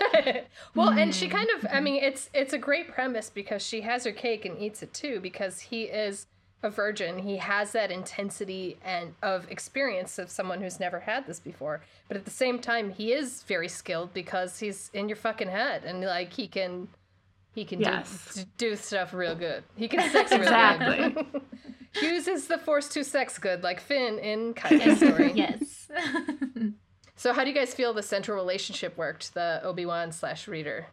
[0.74, 1.32] well, and she hmm.
[1.32, 4.58] kind of I mean it's it's a great premise because she has her cake and
[4.58, 6.26] eats it too because he is
[6.62, 7.18] a virgin.
[7.18, 11.80] He has that intensity and of experience of someone who's never had this before.
[12.08, 15.84] But at the same time, he is very skilled because he's in your fucking head
[15.84, 16.88] and like he can
[17.54, 18.34] he can Yes.
[18.34, 19.64] do, do stuff real good.
[19.76, 21.10] He can sex real Exactly.
[21.32, 21.42] good.
[22.02, 25.32] Uses the force to sex good like Finn in Kai's story.
[25.36, 25.90] yes.
[27.14, 30.88] So how do you guys feel the central relationship worked, the Obi-Wan slash reader?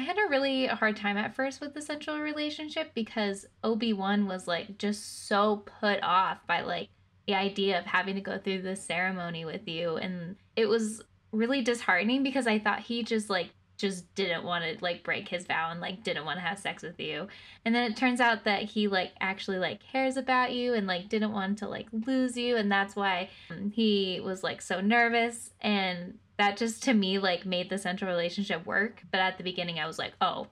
[0.00, 4.26] I had a really hard time at first with the central relationship because Obi Wan
[4.26, 6.88] was like just so put off by like
[7.26, 11.60] the idea of having to go through this ceremony with you, and it was really
[11.60, 15.70] disheartening because I thought he just like just didn't want to like break his vow
[15.70, 17.28] and like didn't want to have sex with you,
[17.66, 21.10] and then it turns out that he like actually like cares about you and like
[21.10, 23.28] didn't want to like lose you, and that's why
[23.70, 25.50] he was like so nervous.
[25.60, 29.78] And that just to me like made the central relationship work but at the beginning
[29.78, 30.46] i was like oh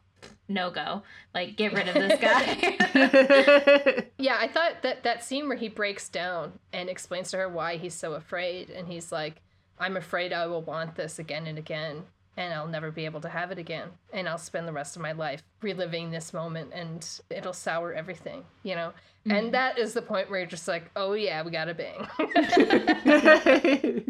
[0.49, 1.03] no go
[1.35, 6.09] like get rid of this guy Yeah, I thought that that scene where he breaks
[6.09, 9.41] down and explains to her why he's so afraid, and he's like,
[9.79, 12.03] "I'm afraid I will want this again and again,
[12.37, 15.03] and I'll never be able to have it again, and I'll spend the rest of
[15.03, 18.93] my life reliving this moment, and it'll sour everything," you know.
[19.25, 19.51] And mm-hmm.
[19.53, 22.09] that is the point where you're just like, "Oh yeah, we got to bang."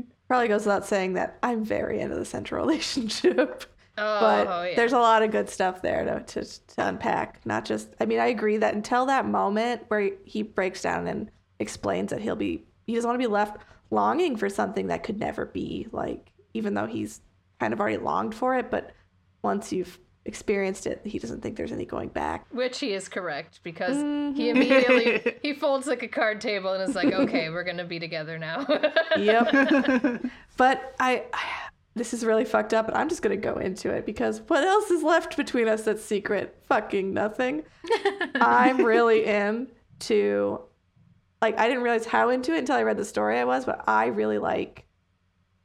[0.28, 3.64] Probably goes without saying that I'm very into the central relationship.
[3.96, 4.76] oh, but yeah.
[4.76, 7.44] there's a lot of good stuff there to, to, to unpack.
[7.44, 11.30] Not just, I mean, I agree that until that moment where he breaks down and
[11.58, 13.58] explains that he'll be, he doesn't want to be left
[13.90, 17.20] longing for something that could never be, like, even though he's
[17.58, 18.70] kind of already longed for it.
[18.70, 18.92] But
[19.42, 19.98] once you've
[20.28, 22.46] experienced it, he doesn't think there's any going back.
[22.52, 24.40] Which he is correct because he mm-hmm.
[24.40, 28.38] immediately he folds like a card table and is like, "Okay, we're gonna be together
[28.38, 28.66] now."
[29.18, 30.22] Yep.
[30.56, 31.44] but I, I,
[31.96, 34.90] this is really fucked up, and I'm just gonna go into it because what else
[34.90, 36.56] is left between us that's secret?
[36.68, 37.64] Fucking nothing.
[38.36, 40.60] I'm really into,
[41.42, 43.82] like, I didn't realize how into it until I read the story I was, but
[43.88, 44.84] I really like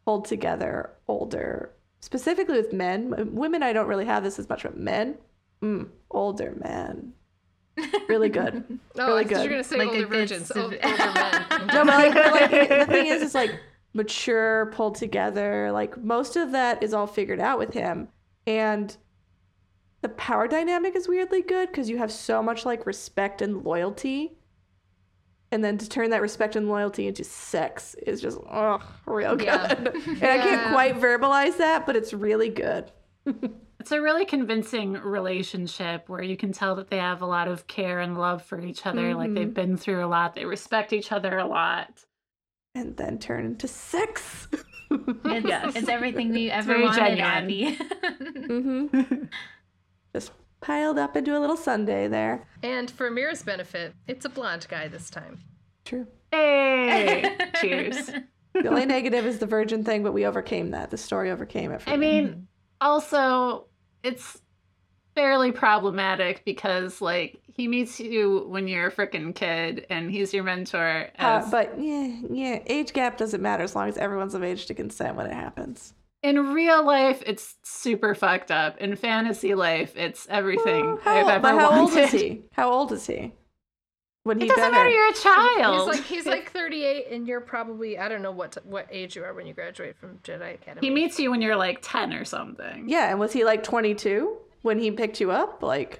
[0.06, 1.74] hold together older,
[2.04, 3.34] specifically with men.
[3.34, 5.18] Women, I don't really have this as much, but men,
[5.62, 7.14] mm, older men,
[8.10, 8.80] really good.
[9.00, 9.50] oh, really I thought you were good.
[9.50, 11.46] gonna say Like older virgins, civ- older men.
[11.74, 13.58] No, but like, but like the thing is, is like
[13.94, 15.72] mature, pulled together.
[15.72, 18.10] Like most of that is all figured out with him,
[18.46, 18.96] and
[20.02, 24.34] the power dynamic is weirdly good because you have so much like respect and loyalty,
[25.54, 29.46] and then to turn that respect and loyalty into sex is just oh, real good.
[29.48, 29.76] Yeah.
[30.08, 32.92] and I can't quite verbalize that, but it's really good.
[33.80, 37.68] It's a really convincing relationship where you can tell that they have a lot of
[37.68, 39.14] care and love for each other.
[39.14, 40.36] Like they've been through a lot.
[40.36, 42.06] They respect each other a lot.
[42.76, 44.48] And then turn into sex.
[44.90, 45.76] it's, Yes.
[45.76, 47.26] it's everything you ever very wanted genuine.
[47.26, 47.76] abby
[48.48, 49.26] hmm
[50.16, 50.32] Just
[50.64, 52.48] piled up into a little sundae there.
[52.64, 55.40] And for Mira's benefit, it's a blonde guy this time.
[55.86, 56.08] True.
[56.32, 58.10] Hey, cheers.
[58.54, 60.90] The only negative is the virgin thing, but we overcame that.
[60.90, 61.82] The story overcame it.
[61.82, 62.22] For I me.
[62.22, 62.48] mean,
[62.80, 63.66] also,
[64.04, 64.42] it's
[65.16, 70.44] fairly problematic because, like, he meets you when you're a freaking kid and he's your
[70.44, 71.10] mentor.
[71.20, 74.74] Uh, but yeah, yeah, age gap doesn't matter as long as everyone's of age to
[74.74, 75.94] consent when it happens.
[76.24, 78.78] In real life, it's super fucked up.
[78.80, 81.82] In fantasy life, it's everything Well, how, I've old- ever but how wanted.
[81.82, 82.42] old is he?
[82.54, 83.34] How old is he?
[84.24, 84.86] When he It doesn't matter.
[84.86, 84.90] her?
[84.90, 85.90] You're a child.
[85.90, 89.24] He's like he's like 38, and you're probably I don't know what what age you
[89.26, 90.88] are when you graduate from Jedi Academy.
[90.88, 92.88] he meets you when you're like 10 or something.
[92.88, 95.62] Yeah, and was he like 22 when he picked you up?
[95.62, 96.00] Like,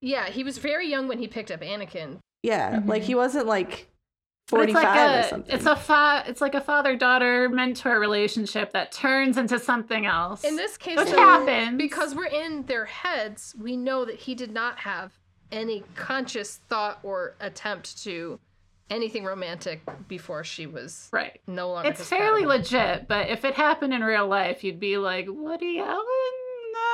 [0.00, 2.18] yeah, he was very young when he picked up Anakin.
[2.42, 3.06] yeah, like mm-hmm.
[3.06, 3.89] he wasn't like But it's
[4.50, 5.54] 45 like or a something.
[5.56, 10.44] it's a fa- it's like a father daughter mentor relationship that turns into something else.
[10.44, 11.78] In this case, Which though, happens.
[11.78, 15.12] because we're in their heads, we know that he did not have
[15.52, 18.38] any conscious thought or attempt to
[18.90, 21.40] anything romantic before she was right.
[21.46, 21.88] no longer.
[21.88, 25.78] It's his fairly legit, but if it happened in real life, you'd be like, Woody
[25.78, 26.04] Allen,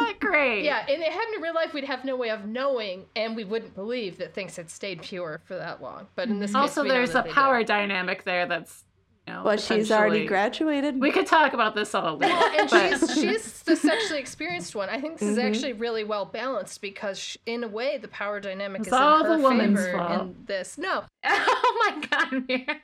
[0.01, 0.65] not great.
[0.65, 1.73] Yeah, and it happened in real life.
[1.75, 5.41] We'd have no way of knowing, and we wouldn't believe that things had stayed pure
[5.45, 6.07] for that long.
[6.15, 7.33] But in this case, Also, there's a they did.
[7.33, 8.85] power dynamic there that's
[9.29, 11.01] you know, But she's already graduated.
[11.01, 12.31] We could talk about this all day.
[12.31, 14.89] and but- she's she's the sexually experienced one.
[14.89, 15.49] I think this is Mhm.
[15.49, 19.01] actually really well balanced because sh- in a way the power dynamic It's is in
[19.01, 20.21] her the woman's favor fault.
[20.23, 20.79] in this.
[20.79, 22.77] No, Oh my god, Mira.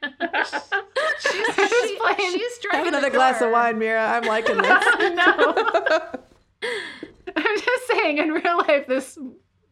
[0.43, 4.05] she's I was she- playing- she's driving Have another the glass of wine, Mira.
[4.05, 4.85] I'm liking this.
[5.15, 6.13] no.
[7.37, 9.19] I'm just saying, in real life, this,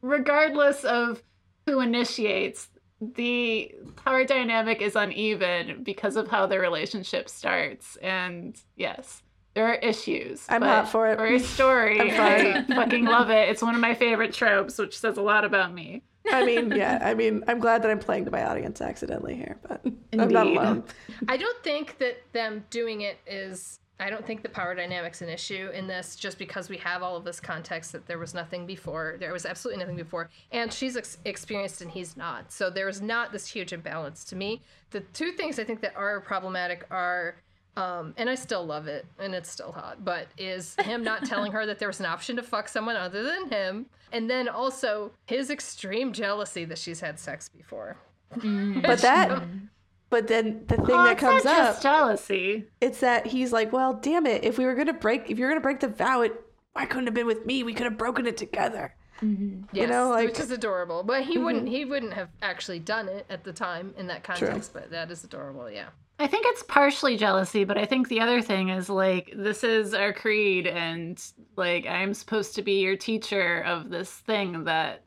[0.02, 1.22] regardless of
[1.66, 2.68] who initiates,
[3.00, 3.74] the
[4.04, 7.96] power dynamic is uneven because of how the relationship starts.
[7.96, 9.22] And yes,
[9.54, 10.44] there are issues.
[10.48, 11.16] I'm but hot for it.
[11.16, 13.48] For a story, I'm I fucking love it.
[13.48, 16.02] It's one of my favorite tropes, which says a lot about me.
[16.30, 16.98] I mean, yeah.
[17.02, 20.46] I mean, I'm glad that I'm playing to my audience accidentally here, but I'm not
[20.46, 20.84] alone.
[21.28, 23.80] I don't think that them doing it is.
[24.00, 27.16] I don't think the power dynamic's an issue in this, just because we have all
[27.16, 29.16] of this context that there was nothing before.
[29.20, 32.50] There was absolutely nothing before, and she's ex- experienced and he's not.
[32.50, 34.62] So there is not this huge imbalance to me.
[34.90, 37.36] The two things I think that are problematic are.
[37.76, 41.52] Um, and I still love it, and it's still hot, but is him not telling
[41.52, 45.12] her that there was an option to fuck someone other than him, and then also
[45.26, 47.96] his extreme jealousy that she's had sex before.
[48.82, 49.44] But that,
[50.10, 52.66] but then the thing Oh, that it's comes not up, just jealousy.
[52.80, 54.44] it's that he's like, well, damn it.
[54.44, 56.34] If we were gonna break, if you're gonna break the vow, it
[56.72, 57.62] why couldn't have been with me?
[57.62, 58.94] We could have broken it together.
[59.22, 59.64] Mm-hmm.
[59.72, 61.02] Yes, know, like- which is adorable.
[61.02, 61.44] But he mm-hmm.
[61.44, 65.10] wouldn't he wouldn't have actually done it at the time in that context, but that
[65.10, 65.88] is adorable, yeah.
[66.18, 69.94] I think it's partially jealousy, but I think the other thing is like this is
[69.94, 71.22] our creed and
[71.56, 75.02] like I'm supposed to be your teacher of this thing that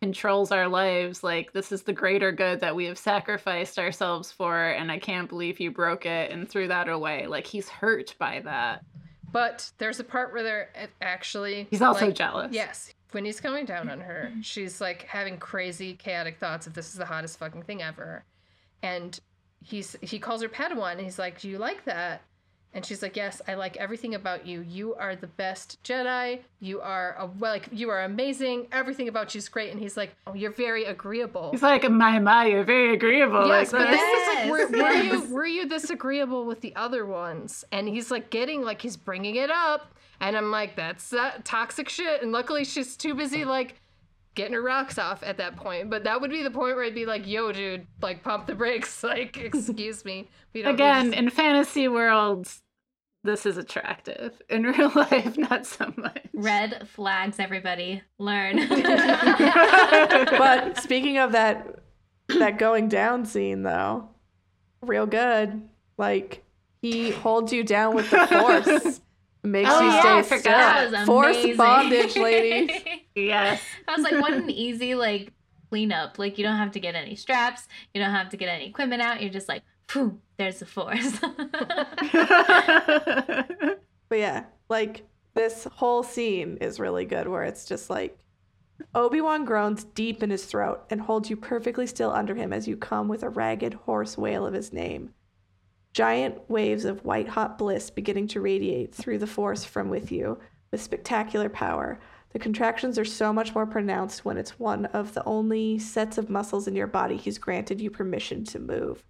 [0.00, 1.24] controls our lives.
[1.24, 5.28] Like this is the greater good that we have sacrificed ourselves for and I can't
[5.28, 7.26] believe you broke it and threw that away.
[7.26, 8.84] Like he's hurt by that.
[9.32, 12.52] But there's a part where they're eh, actually He's also like- jealous.
[12.52, 12.92] Yes.
[13.12, 16.94] When he's coming down on her, she's like having crazy chaotic thoughts of this is
[16.96, 18.24] the hottest fucking thing ever.
[18.82, 19.18] And
[19.64, 22.22] he's he calls her Padawan and he's like, Do you like that?
[22.76, 24.60] And she's like, Yes, I like everything about you.
[24.60, 26.40] You are the best Jedi.
[26.60, 28.68] You are a, well, like you are amazing.
[28.70, 29.70] Everything about you is great.
[29.70, 31.52] And he's like, Oh, you're very agreeable.
[31.52, 33.48] He's like, my, my, you're very agreeable.
[33.48, 33.92] Yes, like but that.
[33.92, 37.64] this is like, were, were Yes, you were you this agreeable with the other ones?
[37.72, 41.88] And he's like getting like he's bringing it up, and I'm like, that's that toxic
[41.88, 42.22] shit.
[42.22, 43.76] And luckily, she's too busy like
[44.36, 45.90] getting her rocks off at that point.
[45.90, 48.54] But that would be the point where I'd be like, yo, dude, like pump the
[48.54, 49.02] brakes.
[49.06, 52.60] Like, excuse me, we don't Again, need in fantasy worlds,
[53.26, 54.40] this is attractive.
[54.48, 56.22] In real life, not so much.
[56.32, 58.02] Red flags, everybody.
[58.18, 58.58] Learn.
[60.38, 61.80] But speaking of that,
[62.38, 64.08] that going down scene though,
[64.82, 65.62] real good.
[65.98, 66.44] Like
[66.82, 69.00] he holds you down with the force,
[69.42, 70.88] makes Oh, you yeah, I stay forgot.
[70.88, 71.06] still.
[71.06, 72.70] Force bondage, ladies.
[73.14, 73.62] Yes.
[73.88, 75.32] I was like, what an easy like
[75.70, 76.18] cleanup.
[76.18, 79.02] Like you don't have to get any straps, you don't have to get any equipment
[79.02, 79.20] out.
[79.22, 79.62] You're just like,
[80.36, 81.20] there's the force.
[84.08, 88.18] But yeah, like this whole scene is really good where it's just like
[88.94, 92.76] Obi-Wan groans deep in his throat and holds you perfectly still under him as you
[92.76, 95.10] come with a ragged hoarse wail of his name.
[95.92, 100.38] Giant waves of white hot bliss beginning to radiate through the force from with you
[100.70, 101.98] with spectacular power.
[102.32, 106.28] The contractions are so much more pronounced when it's one of the only sets of
[106.28, 109.02] muscles in your body he's granted you permission to move.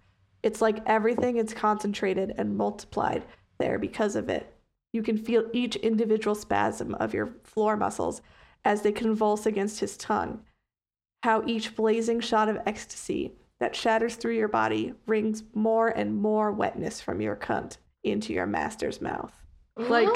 [0.43, 3.25] It's like everything is concentrated and multiplied
[3.59, 4.53] there because of it.
[4.93, 8.21] You can feel each individual spasm of your floor muscles
[8.63, 10.41] as they convulse against his tongue.
[11.23, 16.51] How each blazing shot of ecstasy that shatters through your body brings more and more
[16.51, 19.33] wetness from your cunt into your master's mouth.
[19.75, 20.09] Like,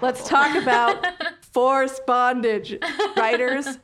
[0.00, 1.06] let's talk about
[1.52, 2.78] force bondage.
[3.16, 3.78] Writers,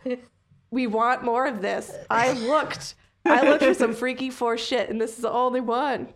[0.71, 1.93] we want more of this.
[2.11, 2.95] I looked.
[3.25, 6.09] I looked for some freaky force shit, and this is the only one.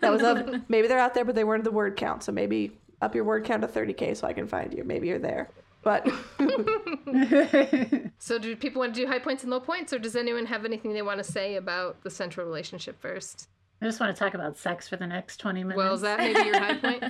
[0.00, 0.46] That was up.
[0.68, 2.22] Maybe they're out there, but they weren't the word count.
[2.24, 4.84] So maybe up your word count to 30k so I can find you.
[4.84, 5.48] Maybe you're there.
[5.82, 6.06] But
[8.18, 10.64] So, do people want to do high points and low points, or does anyone have
[10.64, 13.48] anything they want to say about the central relationship first?
[13.82, 15.76] I just want to talk about sex for the next 20 minutes.
[15.76, 17.04] Well, is that maybe your high point?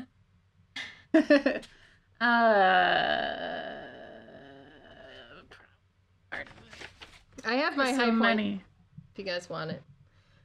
[2.20, 2.24] uh,
[7.46, 8.18] I have my so high point.
[8.18, 8.62] many.
[9.14, 9.80] If you guys want it.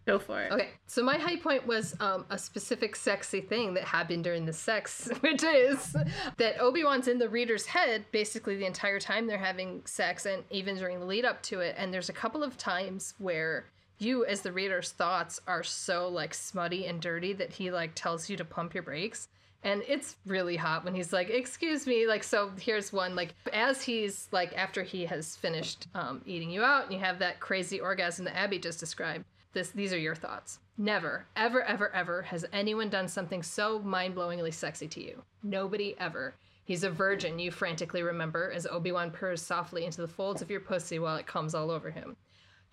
[0.05, 0.51] Go for it.
[0.51, 4.53] Okay, so my high point was um, a specific sexy thing that happened during the
[4.53, 5.95] sex, which is
[6.37, 10.43] that Obi Wan's in the reader's head basically the entire time they're having sex, and
[10.51, 11.75] even during the lead up to it.
[11.77, 13.65] And there's a couple of times where
[13.97, 18.29] you, as the reader's thoughts, are so like smutty and dirty that he like tells
[18.29, 19.27] you to pump your brakes.
[19.63, 23.15] And it's really hot when he's like, "Excuse me." Like, so here's one.
[23.15, 27.19] Like, as he's like, after he has finished um, eating you out, and you have
[27.19, 31.93] that crazy orgasm that Abby just described this these are your thoughts Never, ever, ever,
[31.93, 35.21] ever has anyone done something so mind blowingly sexy to you.
[35.43, 36.35] Nobody ever.
[36.63, 40.49] He's a virgin, you frantically remember, as Obi Wan purrs softly into the folds of
[40.49, 42.15] your pussy while it comes all over him.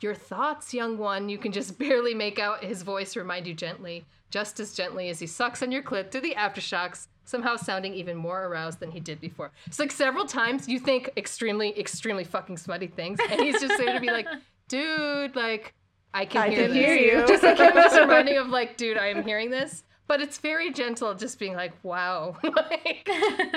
[0.01, 4.05] Your thoughts, young one, you can just barely make out his voice remind you gently,
[4.31, 8.17] just as gently as he sucks on your clit through the aftershocks, somehow sounding even
[8.17, 9.51] more aroused than he did before.
[9.67, 13.95] It's like several times you think extremely, extremely fucking smutty things, and he's just there
[13.95, 14.29] to be like,
[14.69, 15.75] dude, like,
[16.15, 17.27] I can I hear can hear you.
[17.27, 19.83] Just like him just reminding of like, dude, I am hearing this.
[20.09, 23.09] But it's very gentle, just being like, wow, like,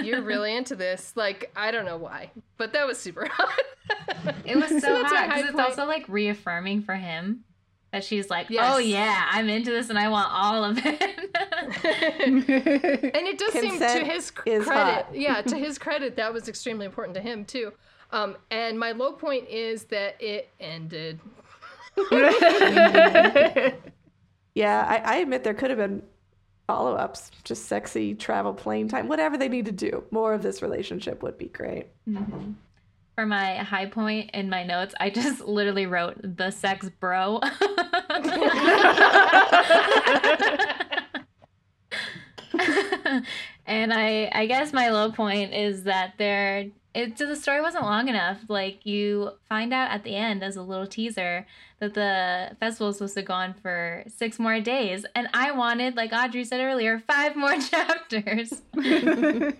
[0.04, 1.14] you're really into this.
[1.16, 3.60] Like, I don't know why, but that was super hot.
[4.46, 5.66] It was so, that's my hot because it's point.
[5.68, 7.44] also like reaffirming for him
[7.92, 8.72] that she's like, Yes.
[8.74, 11.02] oh yeah, I'm into this and I want all of it.
[12.26, 12.44] and
[13.28, 15.08] it does seem to his credit hot.
[15.14, 17.74] yeah to his credit that was extremely important to him too
[18.12, 21.20] um, and my low point is that it ended
[24.56, 26.02] Yeah, I, I admit there could have been
[26.70, 30.04] follow ups, just sexy travel plane time, whatever they need to do.
[30.12, 31.88] More of this relationship would be great.
[32.08, 32.52] Mm-hmm.
[33.16, 37.40] for my high point in my notes, I just literally wrote the sex bro.
[43.66, 48.08] and I I guess my low point is that there it the story wasn't long
[48.08, 48.40] enough.
[48.48, 51.46] Like you find out at the end as a little teaser
[51.80, 55.96] that the festival is supposed to go on for six more days, and I wanted,
[55.96, 58.62] like Audrey said earlier, five more chapters.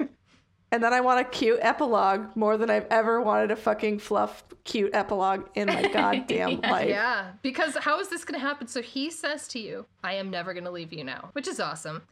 [0.72, 4.44] And then I want a cute epilogue more than I've ever wanted a fucking fluff
[4.66, 6.72] cute epilogue in my goddamn Yeah.
[6.72, 6.90] life.
[6.90, 10.30] yeah because how is this going to happen so he says to you i am
[10.30, 12.04] never going to leave you now which is awesome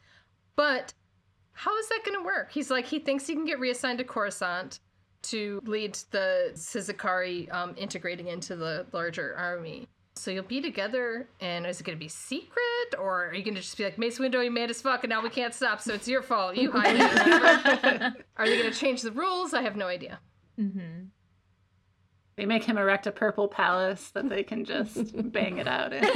[0.55, 0.91] but
[1.51, 4.03] how is that going to work he's like he thinks he can get reassigned to
[4.03, 4.79] coruscant
[5.29, 9.87] to lead the Sizikari um, integrating into the larger army.
[10.15, 13.53] So you'll be together, and is it going to be secret, or are you going
[13.53, 15.79] to just be like, Mace Windu, you made us fuck, and now we can't stop,
[15.79, 16.55] so it's your fault.
[16.55, 17.11] You hide it.
[17.27, 19.53] or are they going to change the rules?
[19.53, 20.19] I have no idea.
[20.57, 21.03] hmm
[22.35, 26.03] They make him erect a purple palace that they can just bang it out in.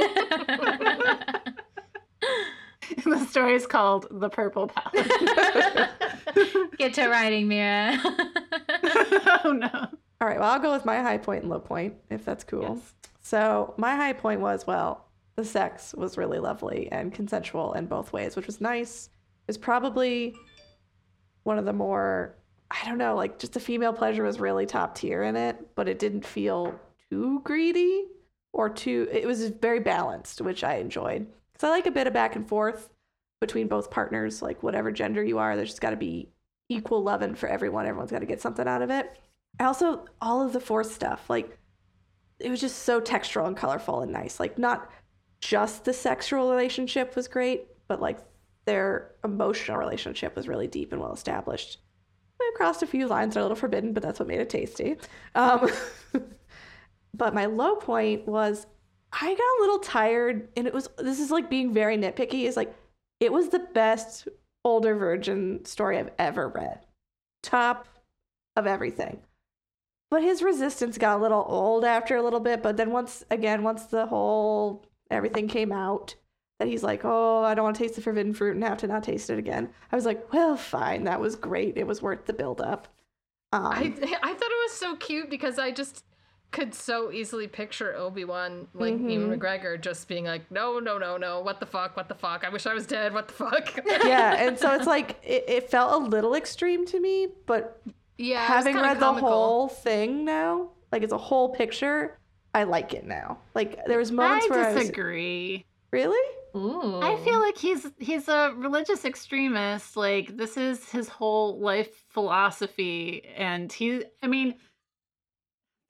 [3.05, 5.07] the story is called The Purple Palace.
[6.77, 7.97] Get to writing, Mira.
[9.43, 9.87] oh no.
[10.19, 12.75] All right, well, I'll go with my high point and low point, if that's cool.
[12.75, 12.93] Yes.
[13.21, 18.13] So, my high point was well, the sex was really lovely and consensual in both
[18.13, 19.07] ways, which was nice.
[19.07, 20.35] It was probably
[21.43, 22.35] one of the more,
[22.69, 25.87] I don't know, like just the female pleasure was really top tier in it, but
[25.87, 26.79] it didn't feel
[27.09, 28.05] too greedy
[28.53, 31.27] or too, it was very balanced, which I enjoyed.
[31.61, 32.89] Because I like a bit of back and forth
[33.39, 36.27] between both partners, like whatever gender you are, there's just got to be
[36.69, 37.85] equal loving for everyone.
[37.85, 39.15] Everyone's got to get something out of it.
[39.59, 41.55] I also, all of the force stuff, like,
[42.39, 44.39] it was just so textural and colorful and nice.
[44.39, 44.89] Like, not
[45.39, 48.17] just the sexual relationship was great, but like
[48.65, 51.77] their emotional relationship was really deep and well established.
[52.41, 54.49] I crossed a few lines that are a little forbidden, but that's what made it
[54.49, 54.97] tasty.
[55.35, 55.69] Um,
[57.13, 58.65] but my low point was
[59.13, 62.45] I got a little tired, and it was this is like being very nitpicky.
[62.45, 62.73] Is like
[63.19, 64.27] it was the best
[64.63, 66.85] older virgin story I've ever read,
[67.43, 67.87] top
[68.55, 69.21] of everything.
[70.09, 72.61] But his resistance got a little old after a little bit.
[72.61, 76.15] But then once again, once the whole everything came out,
[76.59, 78.87] that he's like, oh, I don't want to taste the forbidden fruit and have to
[78.87, 79.69] not taste it again.
[79.91, 81.77] I was like, well, fine, that was great.
[81.77, 82.87] It was worth the build up.
[83.51, 86.05] Um, I, I thought it was so cute because I just
[86.51, 89.31] could so easily picture Obi Wan, like Ewan mm-hmm.
[89.33, 92.43] McGregor, just being like, no, no, no, no, what the fuck, what the fuck?
[92.43, 93.79] I wish I was dead, what the fuck?
[94.05, 97.81] yeah, and so it's like it, it felt a little extreme to me, but
[98.17, 102.17] yeah, having kinda read the whole thing now, like it's a whole picture,
[102.53, 103.39] I like it now.
[103.55, 105.65] Like there was moments where I I was disagree.
[105.91, 106.35] really.
[106.53, 106.99] Ooh.
[107.01, 109.95] I feel like he's he's a religious extremist.
[109.95, 114.03] Like this is his whole life philosophy, and he.
[114.21, 114.55] I mean,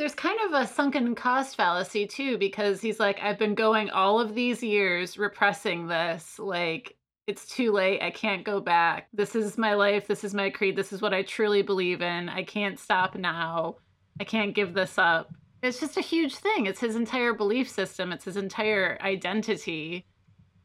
[0.01, 4.19] there's kind of a sunken cost fallacy too, because he's like, I've been going all
[4.19, 6.39] of these years repressing this.
[6.39, 6.95] Like
[7.27, 8.01] it's too late.
[8.01, 9.09] I can't go back.
[9.13, 10.07] This is my life.
[10.07, 10.75] This is my creed.
[10.75, 12.29] This is what I truly believe in.
[12.29, 13.75] I can't stop now.
[14.19, 15.35] I can't give this up.
[15.61, 16.65] It's just a huge thing.
[16.65, 18.11] It's his entire belief system.
[18.11, 20.07] It's his entire identity.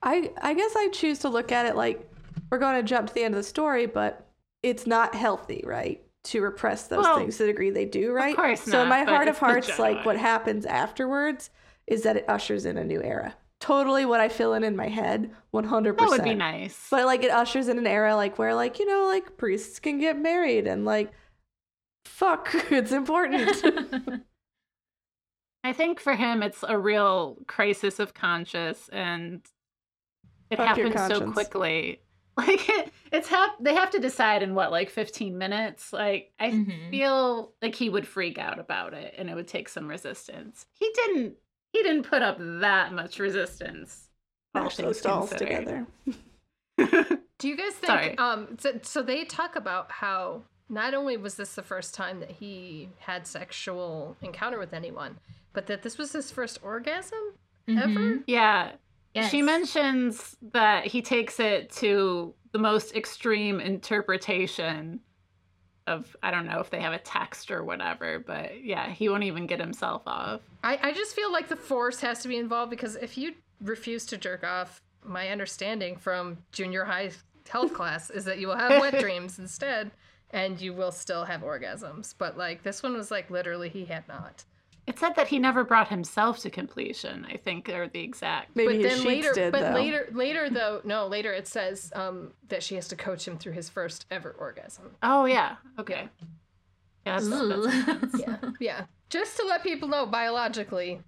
[0.03, 2.11] I I guess I choose to look at it like
[2.51, 4.27] we're going to jump to the end of the story, but
[4.63, 6.03] it's not healthy, right?
[6.27, 8.35] To repress those Well, things to the degree they do, right?
[8.35, 11.51] course so in my heart of hearts, like what happens afterwards
[11.87, 13.37] is that it ushers in a new era.
[13.61, 16.23] Totally what I fill in in my head, one hundred That percent.
[16.23, 16.89] would be nice.
[16.91, 19.99] But like it ushers in an era like where like you know like priests can
[19.99, 21.13] get married and like
[22.05, 23.63] fuck, it's important.
[25.65, 29.43] I think for him, it's a real crisis of conscience, and
[30.51, 32.01] it Fuck your happened so quickly.
[32.47, 35.93] Like it, it's hap- they have to decide in what like 15 minutes.
[35.93, 36.91] Like I Mhm.
[36.91, 40.67] feel like he would freak out about it and it would take some resistance.
[40.75, 41.37] He didn't
[41.73, 44.09] he didn't put up that much resistance.
[44.55, 45.87] all Mash those things dolls together.
[47.39, 47.87] Do you guys think?
[47.87, 48.19] Sorry.
[48.19, 52.31] Um, so, so they talk about how not only was this the first time that
[52.31, 55.19] he had sexual encounter with anyone,
[55.53, 57.35] but that this was his first orgasm
[57.69, 57.89] ever.
[57.89, 58.25] Mhm.
[58.27, 58.73] yeah,
[59.17, 59.31] Yes.
[59.31, 65.01] She mentions that he takes it to the most extreme interpretation
[65.87, 69.23] of I don't know if they have a text or whatever, but yeah, he won't
[69.23, 70.43] even get himself off.
[70.63, 74.05] I, I just feel like the force has to be involved because if you refuse
[74.07, 77.13] to jerk off, my understanding from junior high
[77.49, 79.93] health class is that you will have wet dreams instead,
[80.29, 82.15] and you will still have orgasms.
[82.19, 84.45] But like this one was like literally he had not.
[84.87, 88.55] It said that he never brought himself to completion, I think, or the exact.
[88.55, 89.75] Maybe but his then later, did but though.
[89.75, 93.55] later, later though, no, later it says um, that she has to coach him through
[93.55, 94.93] his first ever orgasm.
[95.03, 96.09] Oh yeah, okay.
[97.05, 98.85] Yeah, that's, that's Yeah, yeah.
[99.11, 101.01] Just to let people know, biologically,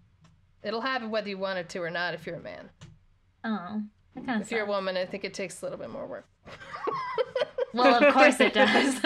[0.62, 2.14] it'll happen whether you want it to or not.
[2.14, 2.70] If you're a man,
[3.44, 3.82] oh,
[4.14, 6.06] that kind of if you're a woman, I think it takes a little bit more
[6.06, 6.26] work.
[7.74, 9.00] Well, of course it does.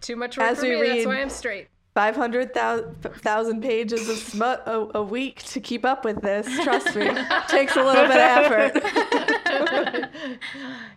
[0.00, 0.88] Too much work As for we me.
[0.88, 1.68] That's why I'm straight.
[1.94, 6.46] 500,000 pages of smut a, a week to keep up with this.
[6.62, 7.10] Trust me.
[7.48, 8.72] Takes a little bit of effort.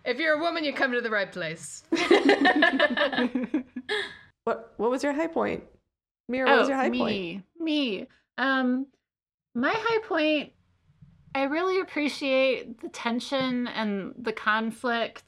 [0.06, 1.84] if you're a woman, you come to the right place.
[4.46, 5.64] What what was your high point?
[6.28, 7.44] Mira, what was your high Oh, me, point?
[7.60, 8.08] Me.
[8.38, 8.88] Um,
[9.56, 10.52] my high point.
[11.36, 15.24] I really appreciate the tension and the conflict.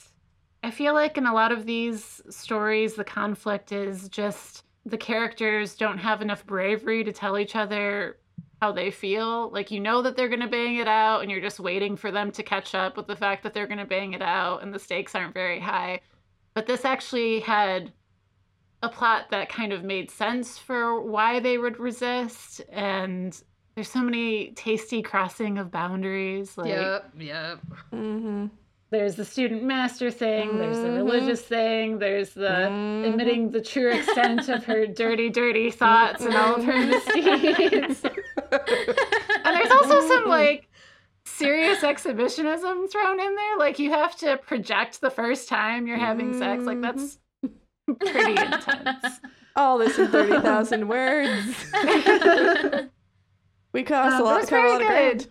[0.65, 5.75] I feel like in a lot of these stories, the conflict is just the characters
[5.75, 8.17] don't have enough bravery to tell each other
[8.63, 9.51] how they feel.
[9.51, 12.09] Like you know that they're going to bang it out, and you're just waiting for
[12.09, 14.73] them to catch up with the fact that they're going to bang it out, and
[14.73, 16.01] the stakes aren't very high.
[16.55, 17.93] But this actually had
[18.81, 23.39] a plot that kind of made sense for why they would resist and
[23.75, 27.59] there's so many tasty crossing of boundaries like yep, yep.
[27.91, 28.47] Mm-hmm.
[28.91, 30.95] There's the student master thing there's the Mhm.
[30.97, 33.09] religious thing there's the Mhm.
[33.09, 39.55] admitting the true extent of her dirty dirty thoughts and all of her misdeeds and
[39.55, 40.69] there's also some like
[41.25, 46.33] serious exhibitionism thrown in there like you have to project the first time you're having
[46.33, 47.17] sex like that's
[47.99, 49.19] pretty intense
[49.57, 51.65] All this in 30,000 words.
[53.73, 55.27] We cost Um, a lot, a lot of good.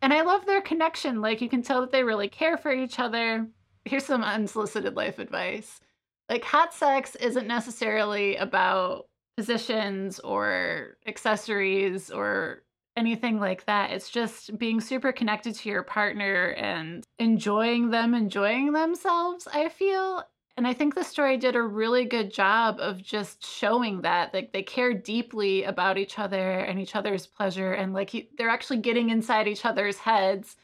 [0.00, 1.20] And I love their connection.
[1.20, 3.46] Like you can tell that they really care for each other.
[3.84, 5.80] Here's some unsolicited life advice.
[6.28, 12.64] Like hot sex isn't necessarily about positions or accessories or
[12.96, 13.92] anything like that.
[13.92, 20.24] It's just being super connected to your partner and enjoying them enjoying themselves, I feel.
[20.58, 24.52] And I think the story did a really good job of just showing that like
[24.52, 28.78] they care deeply about each other and each other's pleasure and like he, they're actually
[28.78, 30.56] getting inside each other's heads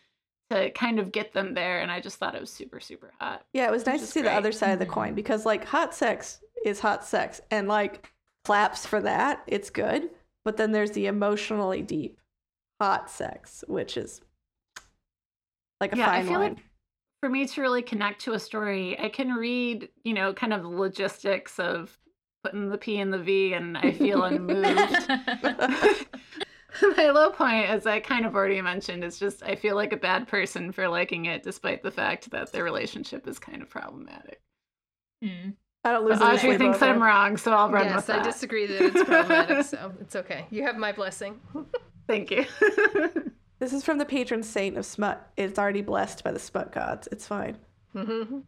[0.51, 3.45] to kind of get them there and I just thought it was super super hot.
[3.53, 4.31] Yeah, it was nice to see great.
[4.31, 5.15] the other side of the coin mm-hmm.
[5.15, 8.11] because like hot sex is hot sex and like
[8.45, 10.11] claps for that, it's good.
[10.45, 12.19] But then there's the emotionally deep
[12.81, 14.23] hot sex, which is
[15.81, 16.55] like a Yeah, fine feel wine.
[16.55, 16.65] like
[17.25, 20.61] for me to really connect to a story, I can read, you know, kind of
[20.61, 21.97] the logistics of
[22.43, 25.09] putting the P in the V and I feel unmoved.
[26.99, 29.97] My low point, as I kind of already mentioned, is just I feel like a
[29.97, 34.43] bad person for liking it, despite the fact that their relationship is kind of problematic.
[35.23, 35.53] Hmm.
[35.83, 38.07] I don't But lose any Audrey sleep thinks over I'm wrong, so I'll run yes,
[38.07, 40.45] with I disagree that it's problematic, so it's okay.
[40.51, 41.41] You have my blessing.
[42.07, 42.45] Thank you.
[43.65, 45.27] This is from the patron saint of smut.
[45.39, 47.09] It's already blessed by the smut gods.
[47.11, 47.57] It's fine.
[47.95, 48.43] hmm oh,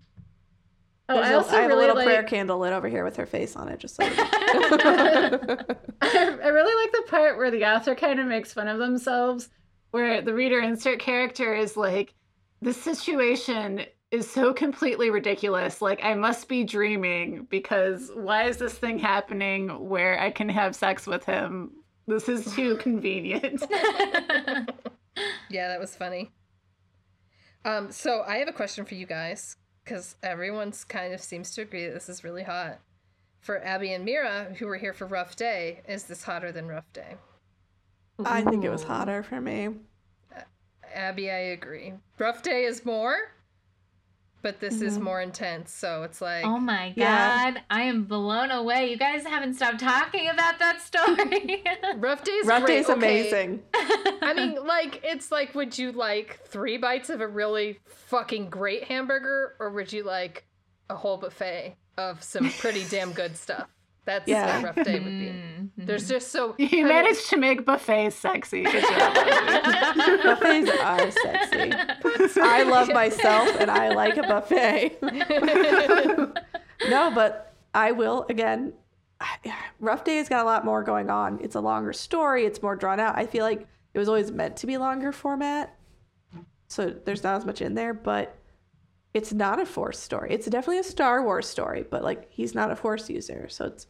[1.09, 2.05] There's I a- also I have really a little like.
[2.05, 4.05] prayer candle lit over here with her face on it, just so.
[4.05, 4.19] you know.
[6.03, 9.49] I really like the part where the author kind of makes fun of themselves,
[9.93, 12.13] where the reader insert character is like,
[12.61, 15.81] "This situation is so completely ridiculous.
[15.81, 20.77] Like, I must be dreaming because why is this thing happening where I can have
[20.77, 21.71] sex with him?
[22.07, 23.65] This is too convenient."
[25.49, 26.33] Yeah, that was funny.
[27.65, 31.63] Um, so I have a question for you guys because everyone's kind of seems to
[31.63, 32.81] agree that this is really hot.
[33.41, 36.93] For Abby and Mira, who were here for Rough Day, is this hotter than Rough
[36.93, 37.15] Day?
[38.25, 39.69] I think it was hotter for me.
[40.93, 41.93] Abby, I agree.
[42.19, 43.17] Rough Day is more,
[44.47, 45.03] but this is mm-hmm.
[45.03, 45.73] more intense.
[45.73, 47.55] So it's like, Oh my god, Yeah.
[47.69, 48.89] I am blown away.
[48.89, 51.65] You guys haven't stopped talking about that story.
[51.97, 52.77] Rough Day's Rough great.
[52.77, 53.23] Day's Okay.
[53.23, 53.65] amazing.
[53.75, 58.85] I mean, like, it's like, would you like three bites of a really fucking great
[58.85, 60.45] hamburger, or would you like
[60.89, 63.69] a whole buffet of some pretty damn good stuff?
[64.05, 64.63] That's Yeah.
[64.63, 65.31] what Rough Day would be.
[65.31, 65.56] Hmm.
[65.87, 66.09] There's mm.
[66.09, 68.65] just so You managed to make buffets sexy.
[68.65, 68.91] Buffets
[70.83, 71.73] are sexy.
[72.41, 74.99] I love myself and I like a buffet.
[76.89, 78.73] no, but I will again.
[79.81, 81.39] Rough Day's got a lot more going on.
[81.43, 82.45] It's a longer story.
[82.45, 83.17] It's more drawn out.
[83.17, 85.75] I feel like it was always meant to be longer format,
[86.69, 87.95] so there's not as much in there.
[87.95, 88.37] But
[89.15, 90.35] it's not a Force story.
[90.35, 93.87] It's definitely a Star Wars story, but like he's not a Force user, so it's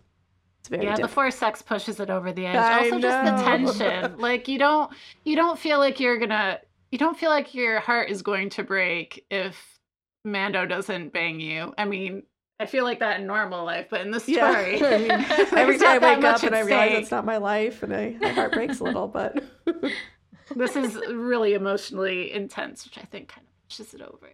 [0.71, 1.11] yeah, the different.
[1.13, 2.57] force sex pushes it over the edge.
[2.57, 4.19] I also, just the tension.
[4.19, 4.93] Like you don't
[5.25, 6.61] you don't feel like you're gonna
[6.91, 9.79] you don't feel like your heart is going to break if
[10.25, 11.75] Mando doesn't bang you.
[11.77, 12.23] I mean,
[12.59, 14.51] I feel like that in normal life, but in this Yeah.
[14.51, 15.11] story, I mean,
[15.57, 17.03] every time I wake up and I realize stake.
[17.03, 19.43] it's not my life, and I, my heart breaks a little, but
[20.57, 24.31] this is really emotionally intense, which I think kind of pushes it over.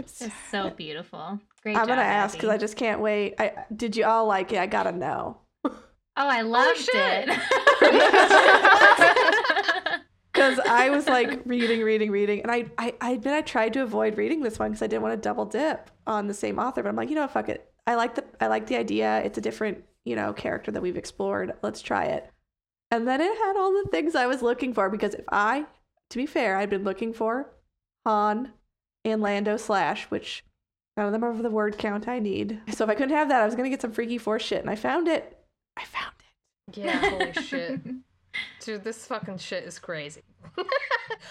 [0.00, 1.38] It's, so beautiful.
[1.62, 3.34] Great I'm job, gonna ask because I just can't wait.
[3.38, 4.58] I did you all like it?
[4.58, 5.38] I gotta know.
[5.64, 5.72] Oh,
[6.16, 7.28] I oh, loved shit.
[7.28, 7.40] it.
[10.32, 13.82] Because I was like reading, reading, reading, and I, I, I admit I tried to
[13.82, 16.82] avoid reading this one because I didn't want to double dip on the same author.
[16.82, 17.70] But I'm like, you know, fuck it.
[17.86, 19.22] I like the, I like the idea.
[19.24, 21.52] It's a different, you know, character that we've explored.
[21.62, 22.30] Let's try it.
[22.90, 25.66] And then it had all the things I was looking for because if I,
[26.10, 27.52] to be fair, I'd been looking for
[28.06, 28.52] Han
[29.04, 30.44] and Lando slash, which
[30.96, 32.60] none of them are the word count I need.
[32.72, 34.70] So if I couldn't have that, I was gonna get some freaky force shit, and
[34.70, 35.38] I found it.
[35.76, 36.76] I found it.
[36.78, 37.80] yeah, holy shit,
[38.60, 40.22] dude, this fucking shit is crazy.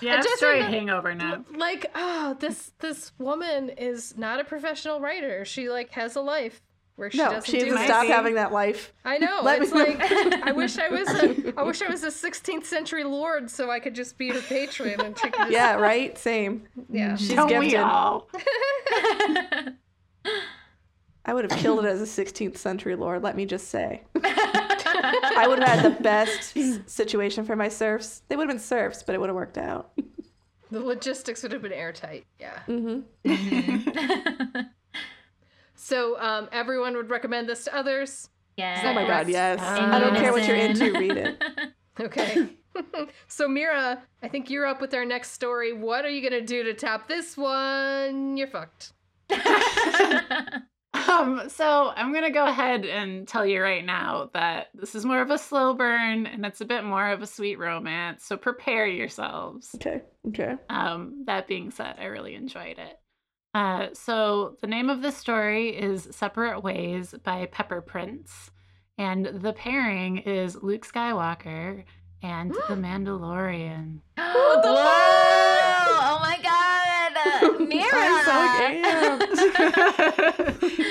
[0.01, 1.43] Yeah, just story remember- hangover now.
[1.55, 5.45] Like, oh, this this woman is not a professional writer.
[5.45, 6.61] She like has a life
[6.99, 8.93] where she no, doesn't she do to stop having that life.
[9.05, 9.39] I know.
[9.43, 9.99] Let it's me- like
[10.43, 13.79] I wish I was a I wish I was a 16th century lord so I
[13.79, 15.49] could just be her patron and take this.
[15.51, 16.17] Yeah, right.
[16.17, 16.67] Same.
[16.89, 17.15] yeah.
[17.15, 17.79] She's Don't we gifted.
[17.79, 18.29] all?
[21.25, 24.01] I would have killed it as a 16th century lord, let me just say.
[24.23, 26.55] I would have had the best
[26.89, 28.23] situation for my serfs.
[28.29, 29.91] They would have been serfs, but it would have worked out.
[30.71, 32.25] The logistics would have been airtight.
[32.39, 32.59] Yeah.
[32.65, 33.01] hmm
[35.79, 38.29] So um, everyone would recommend this to others.
[38.57, 38.83] yes.
[38.83, 39.59] Oh my god, yes.
[39.59, 41.43] In I don't care what you're into, read it.
[42.01, 42.47] Okay.
[43.27, 45.73] so Mira, I think you're up with our next story.
[45.73, 48.37] What are you gonna do to top this one?
[48.37, 48.93] You're fucked.
[50.93, 55.21] Um, so I'm gonna go ahead and tell you right now that this is more
[55.21, 58.25] of a slow burn and it's a bit more of a sweet romance.
[58.25, 59.71] So prepare yourselves.
[59.75, 60.55] Okay, okay.
[60.69, 62.99] Um, that being said, I really enjoyed it.
[63.53, 68.51] Uh, so the name of the story is Separate Ways by Pepper Prince,
[68.97, 71.83] and the pairing is Luke Skywalker
[72.21, 74.01] and the Mandalorian.
[74.17, 74.63] Whoa!
[76.01, 77.59] Oh my god!
[77.67, 77.89] Mira!
[77.91, 79.49] I'm so.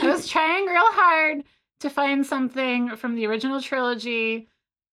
[0.03, 1.45] I was trying real hard
[1.81, 4.49] to find something from the original trilogy,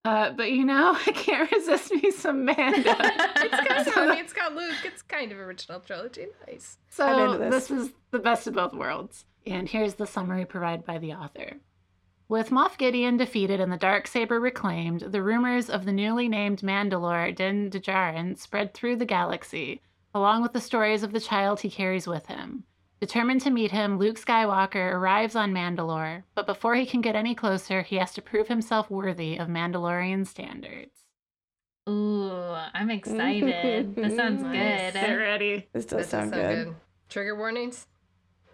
[0.05, 2.57] uh, but you know, I can't resist me some Mando.
[2.75, 4.75] It's kind of, I mean, it's got Luke.
[4.83, 6.27] It's kind of original trilogy.
[6.47, 6.77] Nice.
[6.99, 7.67] I'm So into this.
[7.67, 9.25] this is the best of both worlds.
[9.45, 11.57] And here's the summary provided by the author.
[12.27, 16.61] With Moff Gideon defeated and the dark saber reclaimed, the rumors of the newly named
[16.61, 19.81] Mandalore Din Djarin spread through the galaxy,
[20.13, 22.63] along with the stories of the child he carries with him.
[23.05, 27.35] Determined to meet him, Luke Skywalker arrives on Mandalore, but before he can get any
[27.35, 31.03] closer, he has to prove himself worthy of Mandalorian standards.
[31.87, 32.31] Ooh,
[32.73, 33.95] I'm excited.
[33.95, 35.17] This sounds Get good.
[35.19, 35.67] ready.
[35.71, 36.73] This does That sound good.
[37.07, 37.85] Trigger warnings.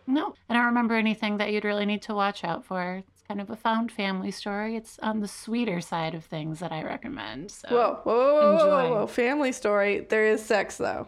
[0.05, 3.03] No, I don't remember anything that you'd really need to watch out for.
[3.07, 4.75] It's kind of a found family story.
[4.75, 7.51] It's on the sweeter side of things that I recommend.
[7.51, 8.95] So, Whoa, whoa, whoa, whoa, whoa, Enjoy.
[8.97, 9.07] whoa.
[9.07, 10.01] Family story.
[10.09, 11.07] There is sex, though.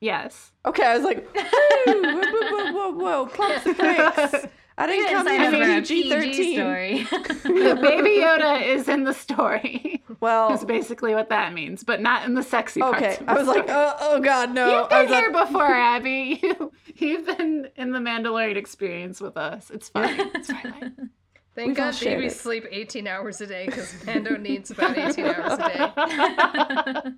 [0.00, 0.52] Yes.
[0.66, 4.46] Okay, I was like, whoa, whoa, whoa, whoa, whoa, pump the brakes.
[4.80, 6.54] I didn't Good come sign in for a PG thirteen.
[6.56, 7.06] story.
[7.82, 10.04] Baby Yoda is in the story.
[10.20, 12.96] Well, That's basically what that means, but not in the sexy parts.
[12.98, 13.18] okay.
[13.26, 14.82] I was like, oh, oh god, no.
[14.82, 16.40] You've I been was here like, before, Abby.
[16.42, 19.68] You, you've been in the Mandalorian experience with us.
[19.70, 20.18] It's fine.
[20.34, 21.10] It's fine.
[21.56, 22.38] Thank We've God babies it.
[22.38, 27.12] sleep 18 hours a day because Mando needs about 18 hours a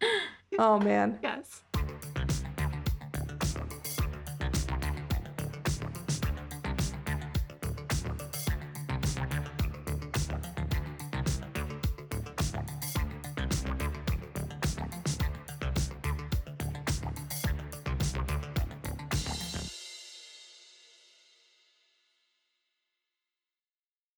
[0.00, 0.08] day.
[0.58, 1.18] oh man.
[1.22, 1.62] yes.